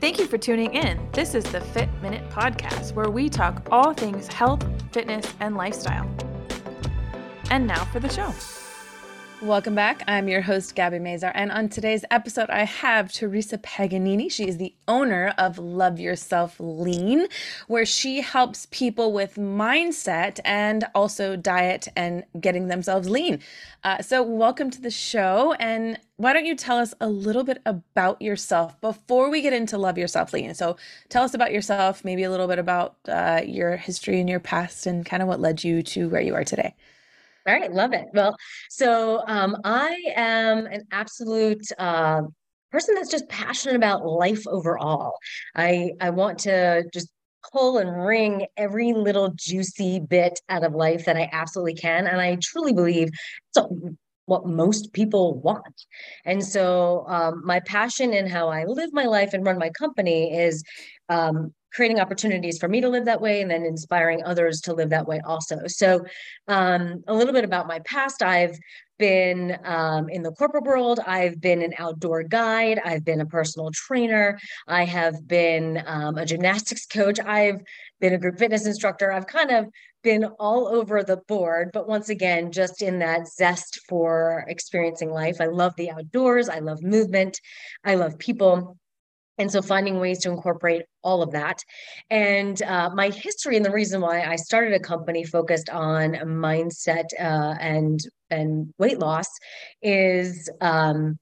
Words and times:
Thank 0.00 0.18
you 0.18 0.26
for 0.26 0.38
tuning 0.38 0.72
in. 0.72 0.98
This 1.12 1.34
is 1.34 1.44
the 1.44 1.60
Fit 1.60 1.90
Minute 2.00 2.26
Podcast, 2.30 2.94
where 2.94 3.10
we 3.10 3.28
talk 3.28 3.68
all 3.70 3.92
things 3.92 4.28
health, 4.28 4.66
fitness, 4.92 5.26
and 5.40 5.58
lifestyle. 5.58 6.08
And 7.50 7.66
now 7.66 7.84
for 7.84 8.00
the 8.00 8.08
show. 8.08 8.32
Welcome 9.42 9.74
back. 9.74 10.02
I'm 10.06 10.28
your 10.28 10.42
host, 10.42 10.74
Gabby 10.74 10.98
Mazar. 10.98 11.32
And 11.34 11.50
on 11.50 11.70
today's 11.70 12.04
episode, 12.10 12.50
I 12.50 12.64
have 12.64 13.10
Theresa 13.10 13.56
Paganini. 13.56 14.30
She 14.30 14.46
is 14.46 14.58
the 14.58 14.74
owner 14.86 15.32
of 15.38 15.56
Love 15.58 15.98
Yourself 15.98 16.56
Lean, 16.58 17.26
where 17.66 17.86
she 17.86 18.20
helps 18.20 18.66
people 18.70 19.14
with 19.14 19.36
mindset 19.36 20.40
and 20.44 20.84
also 20.94 21.36
diet 21.36 21.88
and 21.96 22.24
getting 22.38 22.68
themselves 22.68 23.08
lean. 23.08 23.40
Uh, 23.82 24.02
so, 24.02 24.22
welcome 24.22 24.70
to 24.72 24.80
the 24.80 24.90
show. 24.90 25.54
And 25.54 25.98
why 26.18 26.34
don't 26.34 26.44
you 26.44 26.54
tell 26.54 26.76
us 26.76 26.92
a 27.00 27.08
little 27.08 27.42
bit 27.42 27.62
about 27.64 28.20
yourself 28.20 28.78
before 28.82 29.30
we 29.30 29.40
get 29.40 29.54
into 29.54 29.78
Love 29.78 29.96
Yourself 29.96 30.34
Lean? 30.34 30.52
So, 30.52 30.76
tell 31.08 31.24
us 31.24 31.32
about 31.32 31.50
yourself, 31.50 32.04
maybe 32.04 32.24
a 32.24 32.30
little 32.30 32.46
bit 32.46 32.58
about 32.58 32.96
uh, 33.08 33.40
your 33.42 33.78
history 33.78 34.20
and 34.20 34.28
your 34.28 34.40
past, 34.40 34.86
and 34.86 35.06
kind 35.06 35.22
of 35.22 35.28
what 35.30 35.40
led 35.40 35.64
you 35.64 35.82
to 35.84 36.10
where 36.10 36.20
you 36.20 36.34
are 36.34 36.44
today. 36.44 36.74
All 37.46 37.54
right, 37.54 37.72
love 37.72 37.92
it. 37.92 38.06
Well, 38.12 38.36
so 38.68 39.22
um, 39.26 39.56
I 39.64 39.96
am 40.14 40.66
an 40.66 40.82
absolute 40.92 41.66
uh, 41.78 42.22
person 42.70 42.94
that's 42.94 43.10
just 43.10 43.28
passionate 43.28 43.76
about 43.76 44.04
life 44.04 44.46
overall. 44.46 45.14
I 45.56 45.92
I 46.00 46.10
want 46.10 46.38
to 46.40 46.84
just 46.92 47.08
pull 47.52 47.78
and 47.78 48.04
wring 48.06 48.46
every 48.56 48.92
little 48.92 49.32
juicy 49.34 50.00
bit 50.00 50.38
out 50.50 50.64
of 50.64 50.74
life 50.74 51.06
that 51.06 51.16
I 51.16 51.30
absolutely 51.32 51.74
can, 51.74 52.06
and 52.06 52.20
I 52.20 52.36
truly 52.42 52.74
believe 52.74 53.08
it's 53.54 53.66
what 54.26 54.46
most 54.46 54.92
people 54.92 55.40
want. 55.40 55.86
And 56.24 56.44
so, 56.44 57.04
um, 57.08 57.42
my 57.44 57.60
passion 57.60 58.12
in 58.12 58.26
how 58.28 58.48
I 58.48 58.64
live 58.64 58.90
my 58.92 59.06
life 59.06 59.32
and 59.32 59.44
run 59.44 59.58
my 59.58 59.70
company 59.70 60.36
is 60.38 60.62
um, 61.08 61.52
creating 61.72 62.00
opportunities 62.00 62.58
for 62.58 62.68
me 62.68 62.80
to 62.80 62.88
live 62.88 63.04
that 63.04 63.20
way 63.20 63.42
and 63.42 63.50
then 63.50 63.64
inspiring 63.64 64.22
others 64.24 64.60
to 64.62 64.74
live 64.74 64.90
that 64.90 65.06
way 65.06 65.20
also. 65.24 65.58
So, 65.66 66.04
um, 66.48 67.02
a 67.06 67.14
little 67.14 67.32
bit 67.32 67.44
about 67.44 67.66
my 67.66 67.78
past 67.80 68.22
I've 68.22 68.58
been 68.98 69.58
um, 69.64 70.08
in 70.10 70.22
the 70.22 70.32
corporate 70.32 70.64
world, 70.64 71.00
I've 71.06 71.40
been 71.40 71.62
an 71.62 71.72
outdoor 71.78 72.22
guide, 72.22 72.80
I've 72.84 73.04
been 73.04 73.22
a 73.22 73.26
personal 73.26 73.70
trainer, 73.72 74.38
I 74.68 74.84
have 74.84 75.26
been 75.26 75.82
um, 75.86 76.18
a 76.18 76.26
gymnastics 76.26 76.86
coach, 76.86 77.18
I've 77.18 77.62
been 78.00 78.14
a 78.14 78.18
group 78.18 78.38
fitness 78.38 78.66
instructor. 78.66 79.12
I've 79.12 79.26
kind 79.26 79.50
of 79.50 79.66
been 80.02 80.24
all 80.38 80.66
over 80.68 81.02
the 81.02 81.18
board, 81.28 81.70
but 81.72 81.86
once 81.86 82.08
again, 82.08 82.52
just 82.52 82.82
in 82.82 82.98
that 83.00 83.28
zest 83.28 83.80
for 83.88 84.44
experiencing 84.48 85.10
life. 85.10 85.40
I 85.40 85.46
love 85.46 85.74
the 85.76 85.90
outdoors, 85.90 86.48
I 86.48 86.60
love 86.60 86.82
movement, 86.82 87.38
I 87.84 87.96
love 87.96 88.18
people. 88.18 88.78
And 89.40 89.50
so 89.50 89.62
finding 89.62 89.98
ways 89.98 90.18
to 90.20 90.30
incorporate 90.30 90.82
all 91.02 91.22
of 91.22 91.30
that. 91.32 91.64
And 92.10 92.60
uh, 92.62 92.90
my 92.94 93.08
history 93.08 93.56
and 93.56 93.64
the 93.64 93.72
reason 93.72 94.02
why 94.02 94.20
I 94.20 94.36
started 94.36 94.74
a 94.74 94.78
company 94.78 95.24
focused 95.24 95.70
on 95.70 96.12
mindset 96.12 97.06
uh, 97.18 97.56
and, 97.58 97.98
and 98.28 98.72
weight 98.78 98.98
loss 98.98 99.26
is 99.80 100.50
um, 100.60 101.18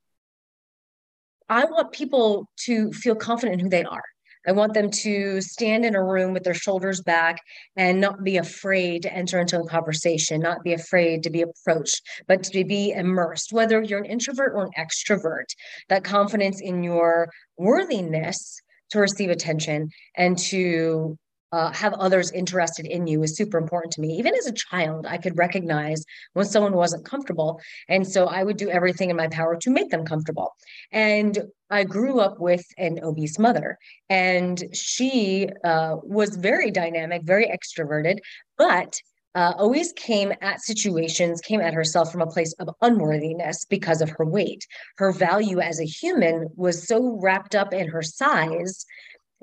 I 1.48 1.64
want 1.66 1.92
people 1.92 2.48
to 2.64 2.90
feel 2.90 3.14
confident 3.14 3.54
in 3.54 3.60
who 3.60 3.70
they 3.70 3.84
are. 3.84 4.02
I 4.48 4.52
want 4.52 4.72
them 4.72 4.90
to 4.90 5.42
stand 5.42 5.84
in 5.84 5.94
a 5.94 6.02
room 6.02 6.32
with 6.32 6.42
their 6.42 6.54
shoulders 6.54 7.02
back 7.02 7.38
and 7.76 8.00
not 8.00 8.24
be 8.24 8.38
afraid 8.38 9.02
to 9.02 9.12
enter 9.12 9.38
into 9.38 9.60
a 9.60 9.68
conversation, 9.68 10.40
not 10.40 10.64
be 10.64 10.72
afraid 10.72 11.22
to 11.24 11.30
be 11.30 11.42
approached, 11.42 12.00
but 12.26 12.44
to 12.44 12.64
be 12.64 12.92
immersed, 12.92 13.52
whether 13.52 13.82
you're 13.82 13.98
an 13.98 14.06
introvert 14.06 14.54
or 14.54 14.64
an 14.64 14.70
extrovert, 14.78 15.44
that 15.90 16.02
confidence 16.02 16.62
in 16.62 16.82
your 16.82 17.28
worthiness 17.58 18.62
to 18.90 19.00
receive 19.00 19.28
attention 19.28 19.90
and 20.16 20.38
to 20.38 21.18
uh, 21.52 21.70
have 21.72 21.92
others 21.94 22.30
interested 22.32 22.86
in 22.86 23.06
you 23.06 23.22
is 23.22 23.36
super 23.36 23.58
important 23.58 23.92
to 23.92 24.00
me. 24.00 24.16
Even 24.18 24.34
as 24.34 24.46
a 24.46 24.52
child, 24.52 25.06
I 25.06 25.18
could 25.18 25.36
recognize 25.36 26.04
when 26.32 26.46
someone 26.46 26.74
wasn't 26.74 27.04
comfortable. 27.04 27.60
And 27.88 28.06
so 28.06 28.26
I 28.26 28.42
would 28.44 28.56
do 28.56 28.70
everything 28.70 29.10
in 29.10 29.16
my 29.16 29.28
power 29.28 29.56
to 29.56 29.70
make 29.70 29.90
them 29.90 30.04
comfortable. 30.04 30.54
And 30.92 31.38
I 31.70 31.84
grew 31.84 32.20
up 32.20 32.40
with 32.40 32.64
an 32.78 33.00
obese 33.02 33.38
mother, 33.38 33.78
and 34.08 34.62
she 34.72 35.48
uh, 35.64 35.96
was 36.02 36.36
very 36.36 36.70
dynamic, 36.70 37.22
very 37.24 37.46
extroverted, 37.46 38.18
but 38.56 39.00
uh, 39.34 39.52
always 39.56 39.92
came 39.92 40.32
at 40.40 40.60
situations, 40.60 41.40
came 41.40 41.60
at 41.60 41.74
herself 41.74 42.10
from 42.10 42.22
a 42.22 42.26
place 42.26 42.52
of 42.54 42.68
unworthiness 42.80 43.64
because 43.66 44.00
of 44.00 44.10
her 44.10 44.24
weight. 44.24 44.66
Her 44.96 45.12
value 45.12 45.60
as 45.60 45.80
a 45.80 45.84
human 45.84 46.48
was 46.56 46.88
so 46.88 47.18
wrapped 47.20 47.54
up 47.54 47.72
in 47.72 47.88
her 47.88 48.02
size 48.02 48.84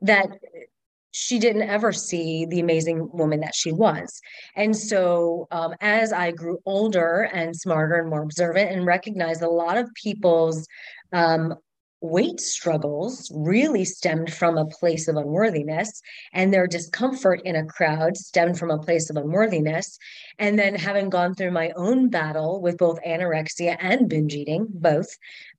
that 0.02 0.28
she 1.12 1.40
didn't 1.40 1.70
ever 1.70 1.94
see 1.94 2.46
the 2.46 2.60
amazing 2.60 3.10
woman 3.14 3.40
that 3.40 3.56
she 3.56 3.72
was. 3.72 4.20
And 4.58 4.76
so, 4.76 5.48
um, 5.50 5.74
as 5.80 6.12
I 6.12 6.32
grew 6.32 6.60
older 6.66 7.30
and 7.32 7.56
smarter 7.56 7.96
and 7.96 8.10
more 8.10 8.24
observant 8.24 8.72
and 8.72 8.86
recognized 8.86 9.42
a 9.42 9.50
lot 9.50 9.78
of 9.78 9.90
people's 9.94 10.68
um, 11.14 11.56
weight 12.02 12.40
struggles 12.40 13.32
really 13.34 13.86
stemmed 13.86 14.34
from 14.34 14.58
a 14.58 14.66
place 14.66 15.08
of 15.08 15.16
unworthiness, 15.16 16.02
and 16.34 16.54
their 16.54 16.68
discomfort 16.68 17.42
in 17.46 17.56
a 17.56 17.66
crowd 17.66 18.18
stemmed 18.18 18.60
from 18.60 18.72
a 18.72 18.80
place 18.80 19.10
of 19.10 19.18
unworthiness. 19.18 19.98
And 20.38 20.58
then, 20.60 20.76
having 20.76 21.10
gone 21.10 21.34
through 21.34 21.52
my 21.52 21.72
own 21.76 22.10
battle 22.10 22.62
with 22.62 22.78
both 22.78 23.00
anorexia 23.04 23.78
and 23.80 24.10
binge 24.10 24.36
eating, 24.36 24.68
both, 24.70 25.08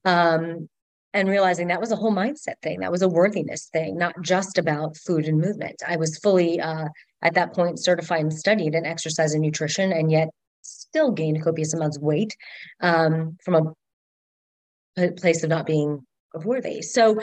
um, 0.04 0.68
and 1.16 1.30
realizing 1.30 1.68
that 1.68 1.80
was 1.80 1.92
a 1.92 1.96
whole 1.96 2.12
mindset 2.12 2.60
thing 2.62 2.80
that 2.80 2.92
was 2.92 3.00
a 3.00 3.08
worthiness 3.08 3.70
thing 3.72 3.96
not 3.96 4.14
just 4.20 4.58
about 4.58 4.96
food 4.98 5.24
and 5.24 5.40
movement 5.40 5.82
i 5.88 5.96
was 5.96 6.18
fully 6.18 6.60
uh, 6.60 6.88
at 7.22 7.32
that 7.34 7.54
point 7.54 7.82
certified 7.82 8.20
and 8.20 8.34
studied 8.34 8.74
in 8.74 8.84
exercise 8.84 9.32
and 9.32 9.42
nutrition 9.42 9.92
and 9.92 10.10
yet 10.10 10.28
still 10.60 11.10
gained 11.10 11.42
copious 11.42 11.72
amounts 11.72 11.96
of 11.96 12.02
weight 12.02 12.36
um, 12.80 13.36
from 13.42 13.74
a 14.98 15.10
place 15.12 15.42
of 15.42 15.50
not 15.50 15.66
being 15.66 16.04
worthy 16.44 16.82
so 16.82 17.18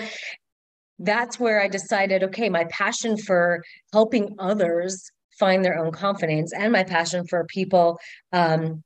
that's 1.00 1.40
where 1.40 1.62
i 1.62 1.68
decided 1.68 2.24
okay 2.24 2.50
my 2.50 2.66
passion 2.66 3.18
for 3.18 3.64
helping 3.92 4.36
others 4.40 5.12
find 5.40 5.64
their 5.66 5.78
own 5.78 5.92
confidence 5.92 6.54
and 6.54 6.72
my 6.72 6.84
passion 6.84 7.26
for 7.28 7.46
people 7.46 8.00
um, 8.32 8.84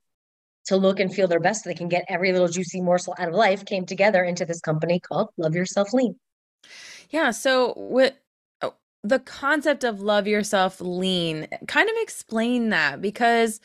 to 0.68 0.76
look 0.76 1.00
and 1.00 1.14
feel 1.14 1.28
their 1.28 1.40
best 1.40 1.64
so 1.64 1.70
they 1.70 1.76
can 1.76 1.88
get 1.88 2.06
every 2.08 2.32
little 2.32 2.48
juicy 2.48 2.82
morsel 2.82 3.16
out 3.18 3.30
of 3.30 3.34
life 3.34 3.66
came 3.66 3.86
together 3.86 4.24
into 4.24 4.46
this 4.46 4.60
company 4.60 5.00
called 5.00 5.30
Love 5.38 5.56
Yourself 5.56 5.94
Lean. 5.94 6.16
Yeah. 7.10 7.32
So 7.32 7.74
with 7.78 8.14
oh, 8.62 8.74
the 9.04 9.20
concept 9.20 9.86
of 9.86 10.02
love 10.02 10.28
yourself 10.28 10.82
lean, 10.82 11.48
kind 11.68 11.90
of 11.90 11.96
explain 12.00 12.70
that 12.70 13.02
because 13.02 13.62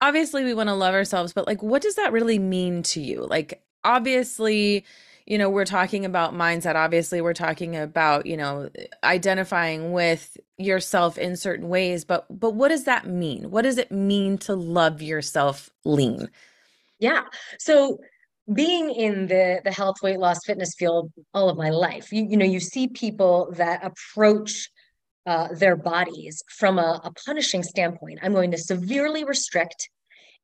obviously 0.00 0.42
we 0.42 0.54
want 0.54 0.70
to 0.70 0.74
love 0.74 0.94
ourselves, 0.94 1.34
but 1.34 1.46
like 1.46 1.62
what 1.62 1.82
does 1.82 1.96
that 1.96 2.12
really 2.12 2.38
mean 2.38 2.82
to 2.84 3.00
you? 3.00 3.26
Like 3.26 3.62
obviously 3.84 4.86
you 5.26 5.38
know 5.38 5.48
we're 5.48 5.64
talking 5.64 6.04
about 6.04 6.34
mindset 6.34 6.74
obviously 6.74 7.20
we're 7.20 7.32
talking 7.32 7.76
about 7.76 8.26
you 8.26 8.36
know 8.36 8.70
identifying 9.04 9.92
with 9.92 10.36
yourself 10.58 11.18
in 11.18 11.36
certain 11.36 11.68
ways 11.68 12.04
but 12.04 12.26
but 12.30 12.54
what 12.54 12.68
does 12.68 12.84
that 12.84 13.06
mean? 13.06 13.50
What 13.50 13.62
does 13.62 13.78
it 13.78 13.90
mean 13.90 14.38
to 14.38 14.54
love 14.54 15.02
yourself 15.02 15.70
lean? 15.84 16.28
Yeah. 16.98 17.22
So 17.58 17.98
being 18.52 18.90
in 18.90 19.26
the 19.28 19.60
the 19.64 19.72
health 19.72 19.96
weight 20.02 20.18
loss 20.18 20.44
fitness 20.44 20.74
field 20.76 21.12
all 21.32 21.48
of 21.48 21.56
my 21.56 21.70
life 21.70 22.12
you, 22.12 22.26
you 22.28 22.36
know 22.36 22.44
you 22.44 22.58
see 22.58 22.88
people 22.88 23.52
that 23.56 23.84
approach 23.84 24.68
uh, 25.24 25.46
their 25.54 25.76
bodies 25.76 26.42
from 26.48 26.80
a, 26.80 27.00
a 27.04 27.12
punishing 27.24 27.62
standpoint. 27.62 28.18
I'm 28.22 28.32
going 28.32 28.50
to 28.50 28.58
severely 28.58 29.22
restrict 29.24 29.88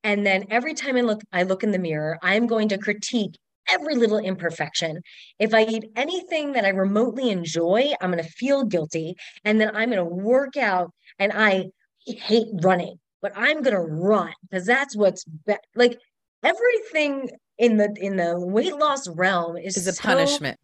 and 0.04 0.24
then 0.24 0.44
every 0.50 0.74
time 0.74 0.96
I 0.96 1.00
look, 1.00 1.22
I 1.32 1.42
look 1.42 1.64
in 1.64 1.72
the 1.72 1.78
mirror, 1.78 2.18
I'm 2.22 2.46
going 2.46 2.68
to 2.68 2.78
critique 2.78 3.34
every 3.68 3.94
little 3.94 4.18
imperfection. 4.18 5.00
If 5.38 5.54
I 5.54 5.64
eat 5.64 5.90
anything 5.96 6.52
that 6.52 6.64
I 6.64 6.70
remotely 6.70 7.30
enjoy, 7.30 7.92
I'm 8.00 8.10
going 8.10 8.22
to 8.22 8.30
feel 8.30 8.64
guilty. 8.64 9.14
And 9.44 9.60
then 9.60 9.74
I'm 9.74 9.90
going 9.90 9.98
to 9.98 10.04
work 10.04 10.56
out. 10.56 10.92
And 11.18 11.32
I 11.34 11.66
hate 12.06 12.48
running, 12.62 12.98
but 13.20 13.32
I'm 13.36 13.62
going 13.62 13.74
to 13.74 13.80
run 13.80 14.32
because 14.42 14.66
that's 14.66 14.96
what's 14.96 15.24
be- 15.24 15.56
like 15.74 15.98
everything 16.42 17.30
in 17.58 17.76
the 17.76 17.94
in 18.00 18.16
the 18.16 18.38
weight 18.38 18.76
loss 18.76 19.08
realm 19.08 19.56
is, 19.56 19.76
is 19.76 19.86
a 19.86 19.92
so 19.92 20.02
punishment 20.02 20.58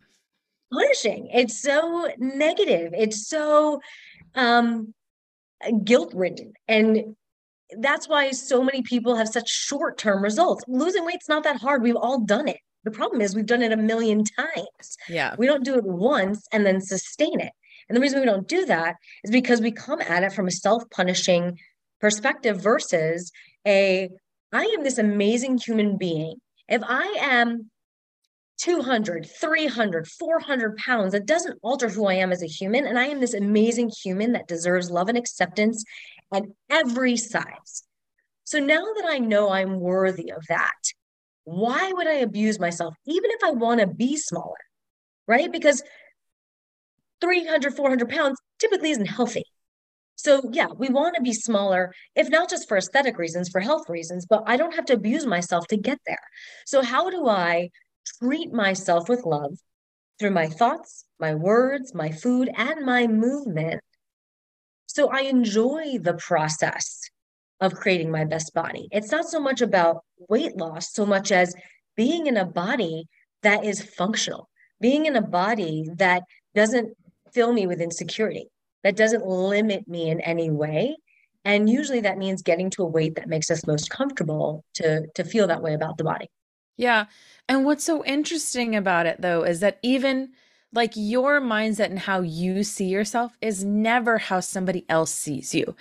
punishing 0.72 1.28
it's 1.32 1.60
so 1.60 2.08
negative 2.18 2.92
it's 2.94 3.28
so 3.28 3.80
um 4.34 4.94
guilt 5.84 6.12
ridden 6.14 6.52
and 6.68 7.16
that's 7.80 8.08
why 8.08 8.30
so 8.30 8.62
many 8.62 8.82
people 8.82 9.16
have 9.16 9.28
such 9.28 9.48
short 9.48 9.98
term 9.98 10.22
results 10.22 10.64
losing 10.68 11.04
weight's 11.04 11.28
not 11.28 11.42
that 11.42 11.56
hard 11.56 11.82
we've 11.82 11.96
all 11.96 12.20
done 12.20 12.48
it 12.48 12.58
the 12.84 12.90
problem 12.90 13.20
is 13.20 13.34
we've 13.34 13.46
done 13.46 13.62
it 13.62 13.72
a 13.72 13.76
million 13.76 14.24
times. 14.24 14.96
Yeah. 15.08 15.34
We 15.38 15.46
don't 15.46 15.64
do 15.64 15.74
it 15.74 15.84
once 15.84 16.46
and 16.52 16.64
then 16.64 16.80
sustain 16.80 17.40
it. 17.40 17.52
And 17.88 17.96
the 17.96 18.00
reason 18.00 18.20
we 18.20 18.26
don't 18.26 18.48
do 18.48 18.64
that 18.66 18.96
is 19.24 19.30
because 19.30 19.60
we 19.60 19.72
come 19.72 20.00
at 20.00 20.22
it 20.22 20.32
from 20.32 20.46
a 20.46 20.52
self-punishing 20.52 21.58
perspective 22.00 22.60
versus 22.60 23.30
a 23.66 24.08
I 24.52 24.64
am 24.66 24.84
this 24.84 24.98
amazing 24.98 25.58
human 25.58 25.96
being. 25.96 26.36
If 26.68 26.82
I 26.84 27.16
am 27.20 27.70
200, 28.58 29.28
300, 29.28 30.06
400 30.06 30.76
pounds. 30.76 31.14
It 31.14 31.26
doesn't 31.26 31.58
alter 31.62 31.88
who 31.88 32.06
I 32.06 32.14
am 32.14 32.32
as 32.32 32.42
a 32.42 32.46
human. 32.46 32.86
And 32.86 32.98
I 32.98 33.06
am 33.06 33.20
this 33.20 33.34
amazing 33.34 33.90
human 34.02 34.32
that 34.32 34.48
deserves 34.48 34.90
love 34.90 35.08
and 35.08 35.18
acceptance 35.18 35.84
at 36.32 36.44
every 36.70 37.16
size. 37.16 37.82
So 38.44 38.58
now 38.58 38.82
that 38.96 39.06
I 39.06 39.18
know 39.18 39.50
I'm 39.50 39.80
worthy 39.80 40.30
of 40.30 40.44
that, 40.48 40.92
why 41.44 41.92
would 41.92 42.06
I 42.06 42.14
abuse 42.14 42.58
myself, 42.58 42.94
even 43.06 43.30
if 43.30 43.44
I 43.44 43.50
want 43.50 43.80
to 43.80 43.86
be 43.86 44.16
smaller? 44.16 44.56
Right? 45.26 45.50
Because 45.50 45.82
300, 47.20 47.74
400 47.74 48.08
pounds 48.08 48.38
typically 48.58 48.90
isn't 48.90 49.06
healthy. 49.06 49.44
So, 50.16 50.42
yeah, 50.52 50.68
we 50.76 50.88
want 50.88 51.16
to 51.16 51.22
be 51.22 51.32
smaller, 51.32 51.92
if 52.14 52.28
not 52.28 52.48
just 52.48 52.68
for 52.68 52.76
aesthetic 52.76 53.18
reasons, 53.18 53.48
for 53.48 53.60
health 53.60 53.88
reasons, 53.88 54.26
but 54.26 54.44
I 54.46 54.56
don't 54.56 54.74
have 54.74 54.86
to 54.86 54.94
abuse 54.94 55.26
myself 55.26 55.66
to 55.68 55.76
get 55.76 55.98
there. 56.06 56.22
So, 56.66 56.82
how 56.82 57.10
do 57.10 57.28
I 57.28 57.70
treat 58.20 58.52
myself 58.52 59.08
with 59.08 59.24
love 59.24 59.58
through 60.18 60.30
my 60.30 60.46
thoughts, 60.46 61.04
my 61.18 61.34
words, 61.34 61.94
my 61.94 62.10
food, 62.10 62.50
and 62.56 62.86
my 62.86 63.06
movement? 63.06 63.80
So, 64.86 65.10
I 65.10 65.22
enjoy 65.22 65.98
the 66.00 66.14
process 66.14 67.00
of 67.60 67.74
creating 67.74 68.10
my 68.10 68.24
best 68.24 68.52
body. 68.54 68.88
It's 68.90 69.10
not 69.10 69.26
so 69.26 69.40
much 69.40 69.60
about 69.60 70.04
weight 70.28 70.56
loss, 70.56 70.92
so 70.92 71.06
much 71.06 71.32
as 71.32 71.54
being 71.96 72.26
in 72.26 72.36
a 72.36 72.44
body 72.44 73.06
that 73.42 73.64
is 73.64 73.82
functional, 73.82 74.48
being 74.80 75.06
in 75.06 75.16
a 75.16 75.22
body 75.22 75.88
that 75.96 76.22
doesn't 76.54 76.96
fill 77.32 77.52
me 77.52 77.66
with 77.66 77.80
insecurity 77.80 78.48
that 78.84 78.96
doesn't 78.96 79.26
limit 79.26 79.88
me 79.88 80.10
in 80.10 80.20
any 80.20 80.50
way. 80.50 80.96
And 81.44 81.68
usually 81.68 82.00
that 82.00 82.18
means 82.18 82.42
getting 82.42 82.70
to 82.70 82.84
a 82.84 82.86
weight 82.86 83.16
that 83.16 83.28
makes 83.28 83.50
us 83.50 83.66
most 83.66 83.90
comfortable 83.90 84.64
to 84.74 85.06
to 85.14 85.24
feel 85.24 85.48
that 85.48 85.62
way 85.62 85.74
about 85.74 85.98
the 85.98 86.04
body. 86.04 86.30
Yeah. 86.76 87.06
And 87.48 87.64
what's 87.64 87.84
so 87.84 88.04
interesting 88.04 88.76
about 88.76 89.06
it 89.06 89.20
though 89.20 89.42
is 89.42 89.60
that 89.60 89.78
even 89.82 90.30
like 90.74 90.92
your 90.96 91.40
mindset 91.40 91.86
and 91.86 91.98
how 91.98 92.20
you 92.20 92.64
see 92.64 92.86
yourself 92.86 93.36
is 93.40 93.64
never 93.64 94.18
how 94.18 94.40
somebody 94.40 94.84
else 94.88 95.12
sees 95.12 95.54
you. 95.54 95.74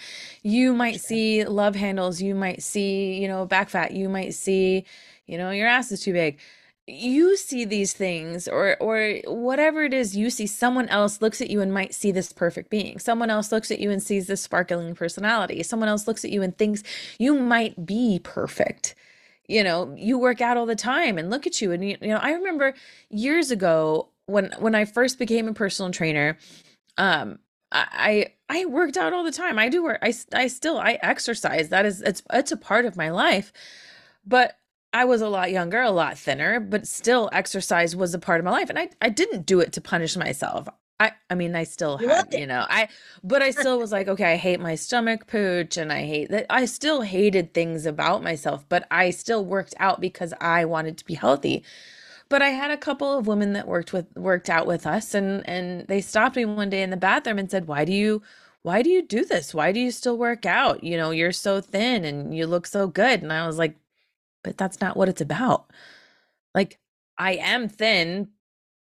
You 0.44 0.74
might 0.74 1.02
see 1.02 1.44
love 1.44 1.76
handles, 1.76 2.22
you 2.22 2.36
might 2.36 2.62
see, 2.62 3.16
you 3.16 3.28
know, 3.28 3.46
back 3.46 3.70
fat, 3.70 3.92
you 3.92 4.08
might 4.08 4.34
see, 4.34 4.86
you 5.26 5.38
know, 5.38 5.50
your 5.50 5.68
ass 5.68 5.92
is 5.92 6.02
too 6.02 6.14
big. 6.14 6.40
You 6.86 7.38
see 7.38 7.64
these 7.64 7.94
things 7.94 8.48
or 8.48 8.76
or 8.82 9.22
whatever 9.26 9.84
it 9.84 9.94
is 9.94 10.18
you 10.18 10.30
see 10.30 10.46
someone 10.46 10.90
else 10.90 11.22
looks 11.22 11.40
at 11.40 11.50
you 11.50 11.62
and 11.62 11.74
might 11.74 11.94
see 11.94 12.12
this 12.12 12.34
perfect 12.34 12.70
being. 12.70 13.00
Someone 13.00 13.30
else 13.30 13.54
looks 13.54 13.72
at 13.72 13.80
you 13.80 13.90
and 13.90 14.04
sees 14.04 14.28
this 14.28 14.42
sparkling 14.42 14.94
personality. 14.94 15.64
Someone 15.64 15.88
else 15.88 16.08
looks 16.08 16.26
at 16.26 16.32
you 16.32 16.42
and 16.42 16.58
thinks 16.58 16.84
you 17.18 17.40
might 17.40 17.86
be 17.86 18.20
perfect. 18.22 18.96
You 19.48 19.64
know 19.64 19.96
you 19.98 20.20
work 20.20 20.42
out 20.42 20.58
all 20.58 20.66
the 20.66 20.76
time 20.76 21.18
and 21.18 21.30
look 21.30 21.48
at 21.48 21.62
you 21.62 21.72
and 21.72 21.84
you, 21.88 21.98
you 22.02 22.08
know 22.08 22.18
i 22.18 22.32
remember 22.32 22.74
years 23.10 23.52
ago 23.52 24.10
when 24.26 24.54
when 24.60 24.76
i 24.76 24.86
first 24.86 25.20
became 25.20 25.48
a 25.48 25.54
personal 25.54 25.92
trainer 25.92 26.38
um 26.98 27.40
I 27.76 28.28
I 28.50 28.66
worked 28.66 28.98
out 28.98 29.14
all 29.14 29.24
the 29.24 29.32
time. 29.32 29.58
I 29.58 29.68
do 29.68 29.84
work. 29.84 29.98
I 30.04 30.14
I 30.32 30.46
still 30.46 30.78
I 30.78 31.00
exercise. 31.02 31.70
That 31.70 31.88
is 31.88 32.04
it's 32.04 32.22
it's 32.32 32.52
a 32.52 32.58
part 32.58 32.86
of 32.86 32.96
my 32.96 33.10
life. 33.10 33.52
But 34.24 34.58
I 34.94 35.06
was 35.06 35.22
a 35.22 35.30
lot 35.30 35.52
younger, 35.52 35.82
a 35.82 35.90
lot 35.90 36.18
thinner, 36.18 36.60
but 36.60 36.88
still 36.88 37.30
exercise 37.34 37.96
was 37.96 38.14
a 38.14 38.20
part 38.20 38.40
of 38.40 38.46
my 38.46 38.52
life. 38.52 38.70
And 38.70 38.78
I, 38.78 38.90
I 39.02 39.10
didn't 39.10 39.48
do 39.48 39.60
it 39.60 39.74
to 39.74 39.82
punish 39.82 40.16
myself. 40.16 40.68
I, 41.00 41.14
I 41.30 41.36
mean, 41.36 41.56
I 41.56 41.64
still 41.64 41.98
had, 41.98 42.32
you 42.32 42.46
know, 42.46 42.64
I, 42.70 42.88
but 43.24 43.42
I 43.42 43.50
still 43.50 43.80
was 43.80 43.92
like, 43.92 44.08
okay, 44.08 44.34
I 44.34 44.36
hate 44.38 44.60
my 44.60 44.76
stomach 44.76 45.26
pooch 45.26 45.76
and 45.78 45.92
I 45.92 46.06
hate 46.06 46.30
that. 46.30 46.46
I 46.50 46.66
still 46.66 47.02
hated 47.02 47.54
things 47.56 47.88
about 47.88 48.24
myself, 48.24 48.64
but 48.70 48.88
I 48.92 49.10
still 49.10 49.44
worked 49.44 49.74
out 49.80 50.00
because 50.00 50.34
I 50.40 50.66
wanted 50.66 51.00
to 51.00 51.06
be 51.06 51.16
healthy. 51.16 51.64
But 52.34 52.42
I 52.42 52.50
had 52.50 52.72
a 52.72 52.78
couple 52.78 53.16
of 53.16 53.28
women 53.28 53.54
that 53.54 53.68
worked 53.68 53.94
with, 53.94 54.08
worked 54.16 54.50
out 54.50 54.66
with 54.66 54.88
us 54.88 55.14
and, 55.14 55.48
and 55.48 55.88
they 55.88 56.02
stopped 56.02 56.36
me 56.36 56.46
one 56.46 56.72
day 56.72 56.82
in 56.82 56.90
the 56.90 56.98
bathroom 56.98 57.38
and 57.38 57.52
said, 57.52 57.68
why 57.68 57.86
do 57.86 57.94
you, 57.94 58.24
why 58.64 58.82
do 58.82 58.90
you 58.90 59.04
do 59.04 59.24
this? 59.24 59.54
Why 59.54 59.72
do 59.72 59.80
you 59.80 59.92
still 59.92 60.18
work 60.18 60.44
out? 60.44 60.84
You 60.84 60.98
know, 60.98 61.12
you're 61.12 61.32
so 61.32 61.62
thin 61.62 62.04
and 62.04 62.36
you 62.36 62.48
look 62.48 62.66
so 62.66 62.88
good. 62.88 63.22
And 63.22 63.32
I 63.32 63.46
was 63.46 63.60
like, 63.60 63.76
but 64.44 64.58
that's 64.58 64.82
not 64.82 64.98
what 64.98 65.10
it's 65.10 65.22
about. 65.22 65.70
Like 66.56 66.80
I 67.20 67.34
am 67.34 67.70
thin, 67.70 68.30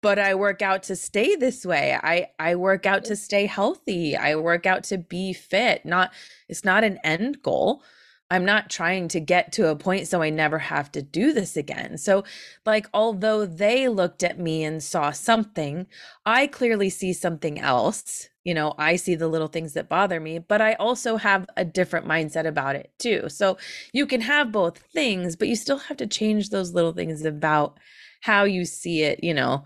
but 0.01 0.18
I 0.18 0.33
work 0.36 0.62
out 0.62 0.83
to 0.83 0.95
stay 0.95 1.36
this 1.36 1.65
way. 1.65 2.00
I 2.01 2.30
I 2.39 2.56
work 2.56 2.86
out 2.86 3.03
to 3.06 3.18
stay 3.18 3.48
healthy. 3.48 4.15
I 4.15 4.36
work 4.38 4.65
out 4.65 4.86
to 4.86 4.98
be 4.98 5.33
fit. 5.33 5.86
Not 5.86 6.13
it's 6.48 6.63
not 6.63 6.86
an 6.86 7.00
end 7.03 7.42
goal. 7.44 7.83
I'm 8.31 8.45
not 8.45 8.69
trying 8.72 9.10
to 9.10 9.19
get 9.19 9.51
to 9.54 9.69
a 9.69 9.75
point 9.75 10.07
so 10.07 10.22
I 10.24 10.31
never 10.31 10.57
have 10.60 10.92
to 10.94 11.04
do 11.04 11.33
this 11.33 11.57
again. 11.57 11.98
So, 12.00 12.24
like, 12.66 12.88
although 12.94 13.45
they 13.45 13.89
looked 13.89 14.24
at 14.24 14.39
me 14.39 14.63
and 14.63 14.81
saw 14.83 15.12
something, 15.12 15.86
I 16.25 16.48
clearly 16.48 16.89
see 16.89 17.13
something 17.13 17.60
else. 17.60 18.30
You 18.45 18.56
know, 18.56 18.74
I 18.80 18.95
see 18.95 19.16
the 19.16 19.28
little 19.28 19.50
things 19.50 19.74
that 19.74 19.89
bother 19.89 20.19
me, 20.19 20.39
but 20.39 20.62
I 20.62 20.74
also 20.75 21.18
have 21.18 21.45
a 21.57 21.66
different 21.66 22.07
mindset 22.07 22.48
about 22.48 22.75
it 22.75 22.92
too. 23.00 23.30
So, 23.30 23.57
you 23.94 24.07
can 24.07 24.22
have 24.22 24.51
both 24.51 24.80
things, 24.80 25.36
but 25.36 25.50
you 25.50 25.56
still 25.57 25.77
have 25.80 25.98
to 25.98 26.07
change 26.07 26.50
those 26.50 26.74
little 26.74 26.94
things 26.94 27.25
about 27.25 27.77
how 28.22 28.45
you 28.45 28.66
see 28.66 29.04
it, 29.04 29.24
you 29.24 29.34
know, 29.34 29.66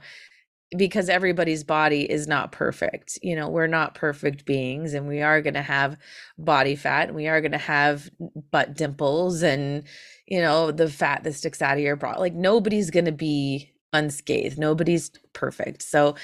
because 0.77 1.09
everybody's 1.09 1.63
body 1.63 2.09
is 2.09 2.27
not 2.27 2.51
perfect. 2.51 3.19
You 3.21 3.35
know, 3.35 3.49
we're 3.49 3.67
not 3.67 3.95
perfect 3.95 4.45
beings 4.45 4.93
and 4.93 5.07
we 5.07 5.21
are 5.21 5.41
going 5.41 5.53
to 5.53 5.61
have 5.61 5.97
body 6.37 6.75
fat 6.75 7.07
and 7.07 7.15
we 7.15 7.27
are 7.27 7.41
going 7.41 7.51
to 7.51 7.57
have 7.57 8.09
butt 8.51 8.75
dimples 8.75 9.43
and, 9.43 9.83
you 10.27 10.41
know, 10.41 10.71
the 10.71 10.89
fat 10.89 11.23
that 11.23 11.33
sticks 11.33 11.61
out 11.61 11.77
of 11.77 11.83
your 11.83 11.95
bra. 11.95 12.15
Like 12.17 12.33
nobody's 12.33 12.89
going 12.89 13.05
to 13.05 13.11
be 13.11 13.73
unscathed. 13.93 14.57
Nobody's 14.57 15.11
perfect. 15.33 15.83
So 15.83 16.15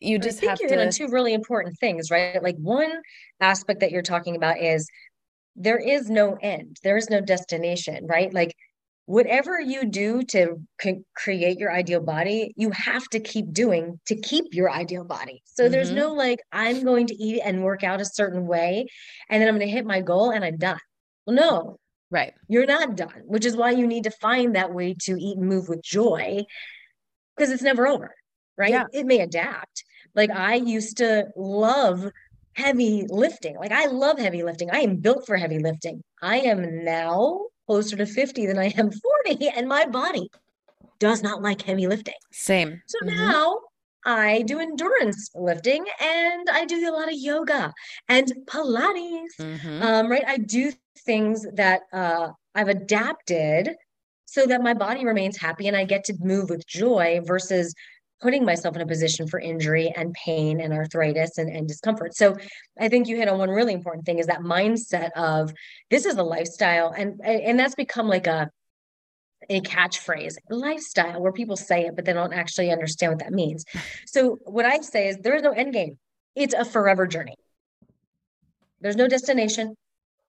you 0.00 0.18
just 0.18 0.38
I 0.38 0.40
think 0.40 0.50
have 0.50 0.60
you're 0.60 0.90
to. 0.90 0.92
two 0.92 1.08
really 1.08 1.34
important 1.34 1.76
things, 1.78 2.10
right? 2.10 2.42
Like 2.42 2.56
one 2.56 2.92
aspect 3.40 3.80
that 3.80 3.90
you're 3.90 4.02
talking 4.02 4.36
about 4.36 4.60
is 4.60 4.88
there 5.56 5.78
is 5.78 6.08
no 6.08 6.38
end, 6.40 6.76
there 6.84 6.96
is 6.96 7.10
no 7.10 7.20
destination, 7.20 8.06
right? 8.06 8.32
Like 8.32 8.54
whatever 9.08 9.58
you 9.58 9.86
do 9.86 10.22
to 10.22 10.60
create 11.16 11.58
your 11.58 11.72
ideal 11.72 12.00
body, 12.00 12.52
you 12.56 12.70
have 12.72 13.08
to 13.08 13.18
keep 13.18 13.50
doing 13.54 13.98
to 14.06 14.14
keep 14.14 14.52
your 14.52 14.70
ideal 14.70 15.02
body. 15.02 15.42
So 15.46 15.62
mm-hmm. 15.62 15.72
there's 15.72 15.90
no 15.90 16.12
like, 16.12 16.40
I'm 16.52 16.84
going 16.84 17.06
to 17.06 17.14
eat 17.14 17.40
and 17.42 17.64
work 17.64 17.82
out 17.82 18.02
a 18.02 18.04
certain 18.04 18.46
way, 18.46 18.86
and 19.30 19.40
then 19.40 19.48
I'm 19.48 19.54
going 19.54 19.66
to 19.66 19.72
hit 19.72 19.86
my 19.86 20.02
goal 20.02 20.30
and 20.30 20.44
I'm 20.44 20.58
done. 20.58 20.78
Well, 21.26 21.36
no. 21.36 21.78
Right. 22.10 22.34
You're 22.48 22.66
not 22.66 22.96
done, 22.96 23.22
which 23.24 23.46
is 23.46 23.56
why 23.56 23.70
you 23.70 23.86
need 23.86 24.04
to 24.04 24.10
find 24.10 24.56
that 24.56 24.74
way 24.74 24.94
to 25.04 25.12
eat 25.12 25.38
and 25.38 25.48
move 25.48 25.68
with 25.70 25.82
joy 25.82 26.44
because 27.34 27.50
it's 27.50 27.62
never 27.62 27.86
over, 27.86 28.14
right? 28.58 28.70
Yeah. 28.70 28.84
It 28.92 29.06
may 29.06 29.20
adapt. 29.20 29.84
Like 30.14 30.30
I 30.30 30.54
used 30.54 30.98
to 30.98 31.28
love 31.34 32.10
heavy 32.52 33.06
lifting. 33.08 33.56
Like 33.56 33.72
I 33.72 33.86
love 33.86 34.18
heavy 34.18 34.42
lifting. 34.42 34.70
I 34.70 34.80
am 34.80 34.96
built 34.96 35.26
for 35.26 35.36
heavy 35.36 35.58
lifting. 35.60 36.02
I 36.20 36.38
am 36.40 36.84
now 36.84 37.46
closer 37.68 37.96
to 37.96 38.06
50 38.06 38.46
than 38.46 38.58
I 38.58 38.66
am 38.76 38.90
40, 39.26 39.48
and 39.48 39.68
my 39.68 39.84
body 39.84 40.30
does 40.98 41.22
not 41.22 41.42
like 41.42 41.62
heavy 41.62 41.86
lifting. 41.86 42.14
Same. 42.32 42.80
So 42.86 42.98
mm-hmm. 43.04 43.16
now 43.16 43.58
I 44.04 44.42
do 44.42 44.58
endurance 44.58 45.30
lifting 45.34 45.84
and 46.00 46.48
I 46.50 46.64
do 46.64 46.88
a 46.88 46.94
lot 46.96 47.08
of 47.08 47.14
yoga 47.18 47.74
and 48.08 48.32
Pilates. 48.46 49.36
Mm-hmm. 49.38 49.82
Um, 49.82 50.10
right. 50.10 50.24
I 50.26 50.38
do 50.38 50.72
things 51.04 51.46
that 51.54 51.82
uh, 51.92 52.30
I've 52.54 52.68
adapted 52.68 53.76
so 54.24 54.46
that 54.46 54.62
my 54.62 54.74
body 54.74 55.04
remains 55.04 55.36
happy 55.36 55.68
and 55.68 55.76
I 55.76 55.84
get 55.84 56.04
to 56.04 56.14
move 56.20 56.50
with 56.50 56.66
joy 56.66 57.20
versus 57.24 57.74
putting 58.20 58.44
myself 58.44 58.74
in 58.74 58.82
a 58.82 58.86
position 58.86 59.28
for 59.28 59.38
injury 59.38 59.92
and 59.96 60.12
pain 60.14 60.60
and 60.60 60.72
arthritis 60.72 61.38
and, 61.38 61.54
and 61.54 61.68
discomfort. 61.68 62.14
So 62.14 62.36
I 62.78 62.88
think 62.88 63.06
you 63.08 63.16
hit 63.16 63.28
on 63.28 63.38
one 63.38 63.50
really 63.50 63.72
important 63.72 64.06
thing 64.06 64.18
is 64.18 64.26
that 64.26 64.40
mindset 64.40 65.10
of 65.12 65.52
this 65.90 66.04
is 66.04 66.16
a 66.16 66.22
lifestyle. 66.22 66.92
And 66.96 67.20
and 67.24 67.58
that's 67.58 67.74
become 67.74 68.08
like 68.08 68.26
a 68.26 68.50
a 69.50 69.60
catchphrase, 69.60 70.36
lifestyle, 70.50 71.22
where 71.22 71.32
people 71.32 71.56
say 71.56 71.86
it, 71.86 71.96
but 71.96 72.04
they 72.04 72.12
don't 72.12 72.32
actually 72.32 72.70
understand 72.70 73.12
what 73.12 73.20
that 73.20 73.32
means. 73.32 73.64
So 74.06 74.38
what 74.44 74.66
I 74.66 74.80
say 74.80 75.08
is 75.08 75.18
there 75.18 75.36
is 75.36 75.42
no 75.42 75.52
end 75.52 75.72
game. 75.72 75.98
It's 76.34 76.54
a 76.54 76.64
forever 76.64 77.06
journey. 77.06 77.36
There's 78.80 78.96
no 78.96 79.08
destination. 79.08 79.76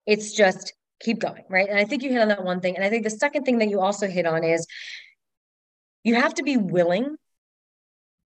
It's 0.05 0.33
just 0.33 0.73
keep 0.99 1.19
going, 1.19 1.43
right? 1.49 1.69
And 1.69 1.77
I 1.77 1.85
think 1.85 2.03
you 2.03 2.11
hit 2.11 2.21
on 2.21 2.29
that 2.29 2.43
one 2.43 2.61
thing. 2.61 2.75
And 2.75 2.83
I 2.83 2.89
think 2.89 3.03
the 3.03 3.09
second 3.09 3.43
thing 3.43 3.59
that 3.59 3.69
you 3.69 3.79
also 3.79 4.07
hit 4.07 4.25
on 4.25 4.43
is 4.43 4.65
you 6.03 6.15
have 6.15 6.33
to 6.35 6.43
be 6.43 6.57
willing 6.57 7.15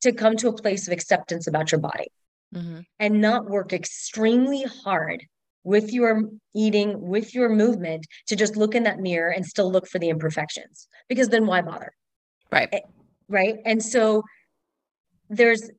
to 0.04 0.12
come 0.12 0.38
to 0.38 0.50
a 0.50 0.54
place 0.54 0.88
of 0.88 0.94
acceptance 0.94 1.48
about 1.48 1.72
your 1.72 1.82
body 1.82 2.08
mm-hmm. 2.54 2.80
and 3.00 3.22
not 3.22 3.50
work 3.50 3.74
extremely 3.74 4.64
hard 4.84 5.26
with 5.64 5.92
your 5.94 6.24
eating, 6.54 7.00
with 7.02 7.34
your 7.34 7.50
movement 7.50 8.06
to 8.28 8.36
just 8.36 8.58
look 8.58 8.76
in 8.76 8.84
that 8.84 9.00
mirror 9.00 9.32
and 9.32 9.46
still 9.46 9.72
look 9.72 9.88
for 9.88 10.00
the 10.00 10.10
imperfections 10.10 10.88
because 11.08 11.30
then 11.30 11.46
why 11.46 11.62
bother? 11.62 11.94
Right. 12.52 12.70
Eh, 12.72 12.82
right. 13.30 13.56
And 13.66 13.82
so 13.82 14.24
there's, 15.30 15.70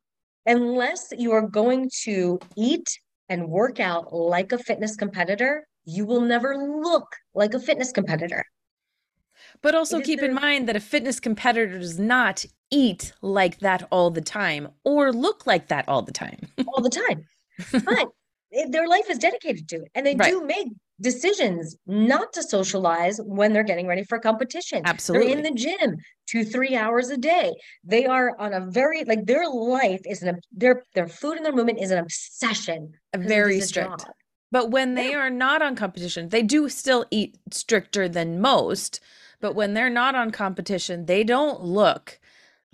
unless 0.46 1.12
you 1.16 1.32
are 1.32 1.46
going 1.46 1.90
to 2.04 2.38
eat 2.56 2.98
and 3.28 3.48
work 3.48 3.78
out 3.78 4.12
like 4.12 4.52
a 4.52 4.58
fitness 4.58 4.96
competitor, 4.96 5.66
you 5.84 6.06
will 6.06 6.22
never 6.22 6.56
look 6.56 7.06
like 7.34 7.54
a 7.54 7.60
fitness 7.60 7.92
competitor. 7.92 8.44
But 9.62 9.74
also 9.74 10.00
keep 10.00 10.20
in 10.20 10.34
mind 10.34 10.68
that 10.68 10.76
a 10.76 10.80
fitness 10.80 11.20
competitor 11.20 11.78
does 11.78 11.98
not 11.98 12.44
eat 12.74 13.12
like 13.22 13.60
that 13.60 13.86
all 13.90 14.10
the 14.10 14.20
time 14.20 14.68
or 14.82 15.12
look 15.12 15.46
like 15.46 15.68
that 15.68 15.88
all 15.88 16.02
the 16.02 16.12
time. 16.12 16.40
all 16.68 16.82
the 16.82 16.90
time. 16.90 17.24
But 17.72 18.08
their 18.68 18.88
life 18.88 19.08
is 19.08 19.18
dedicated 19.18 19.68
to 19.68 19.76
it. 19.76 19.90
And 19.94 20.04
they 20.04 20.16
right. 20.16 20.30
do 20.30 20.44
make 20.44 20.68
decisions 21.00 21.76
not 21.86 22.32
to 22.32 22.42
socialize 22.42 23.20
when 23.24 23.52
they're 23.52 23.64
getting 23.64 23.86
ready 23.86 24.04
for 24.04 24.18
competition. 24.18 24.82
Absolutely. 24.84 25.28
They're 25.28 25.38
in 25.38 25.42
the 25.44 25.58
gym 25.58 25.96
two, 26.26 26.44
three 26.44 26.76
hours 26.76 27.10
a 27.10 27.16
day. 27.16 27.52
They 27.84 28.06
are 28.06 28.38
on 28.38 28.52
a 28.52 28.60
very 28.60 29.04
like 29.04 29.26
their 29.26 29.48
life 29.48 30.02
is 30.04 30.22
an 30.22 30.40
their 30.52 30.82
their 30.94 31.08
food 31.08 31.36
and 31.36 31.44
their 31.44 31.52
movement 31.52 31.80
is 31.80 31.90
an 31.90 31.98
obsession. 31.98 32.92
Very 33.16 33.60
strict. 33.60 34.04
But 34.50 34.70
when 34.70 34.94
they 34.94 35.10
yeah. 35.10 35.18
are 35.18 35.30
not 35.30 35.62
on 35.62 35.74
competition, 35.74 36.28
they 36.28 36.42
do 36.42 36.68
still 36.68 37.06
eat 37.10 37.36
stricter 37.50 38.08
than 38.08 38.40
most. 38.40 39.00
But 39.40 39.54
when 39.54 39.74
they're 39.74 39.90
not 39.90 40.14
on 40.14 40.30
competition, 40.30 41.06
they 41.06 41.24
don't 41.24 41.62
look 41.62 42.20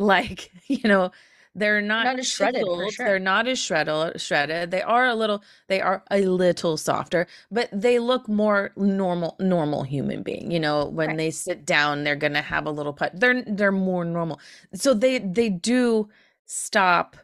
like, 0.01 0.51
you 0.67 0.89
know, 0.89 1.13
they're 1.55 1.81
not, 1.83 2.05
not 2.05 2.19
as 2.21 2.29
shredded. 2.29 2.65
Sure. 2.65 3.07
They're 3.07 3.19
not 3.19 3.49
as 3.49 3.59
shredded. 3.59 4.21
Shredded. 4.21 4.71
They 4.71 4.83
are 4.83 5.07
a 5.07 5.15
little. 5.17 5.43
They 5.69 5.81
are 5.81 6.05
a 6.11 6.23
little 6.27 6.77
softer, 6.77 7.27
but 7.51 7.69
they 7.73 7.99
look 7.99 8.29
more 8.29 8.71
normal. 8.77 9.37
Normal 9.41 9.83
human 9.83 10.23
being. 10.23 10.51
You 10.53 10.61
know, 10.61 10.85
when 10.85 11.09
right. 11.09 11.17
they 11.17 11.31
sit 11.33 11.65
down, 11.65 12.05
they're 12.05 12.15
gonna 12.15 12.43
have 12.43 12.67
a 12.67 12.71
little 12.71 12.93
put. 12.93 13.19
They're 13.19 13.43
they're 13.43 13.73
more 13.73 14.05
normal. 14.05 14.39
So 14.75 14.95
they 14.95 15.19
they 15.19 15.49
do 15.49 16.09
stop. 16.47 17.17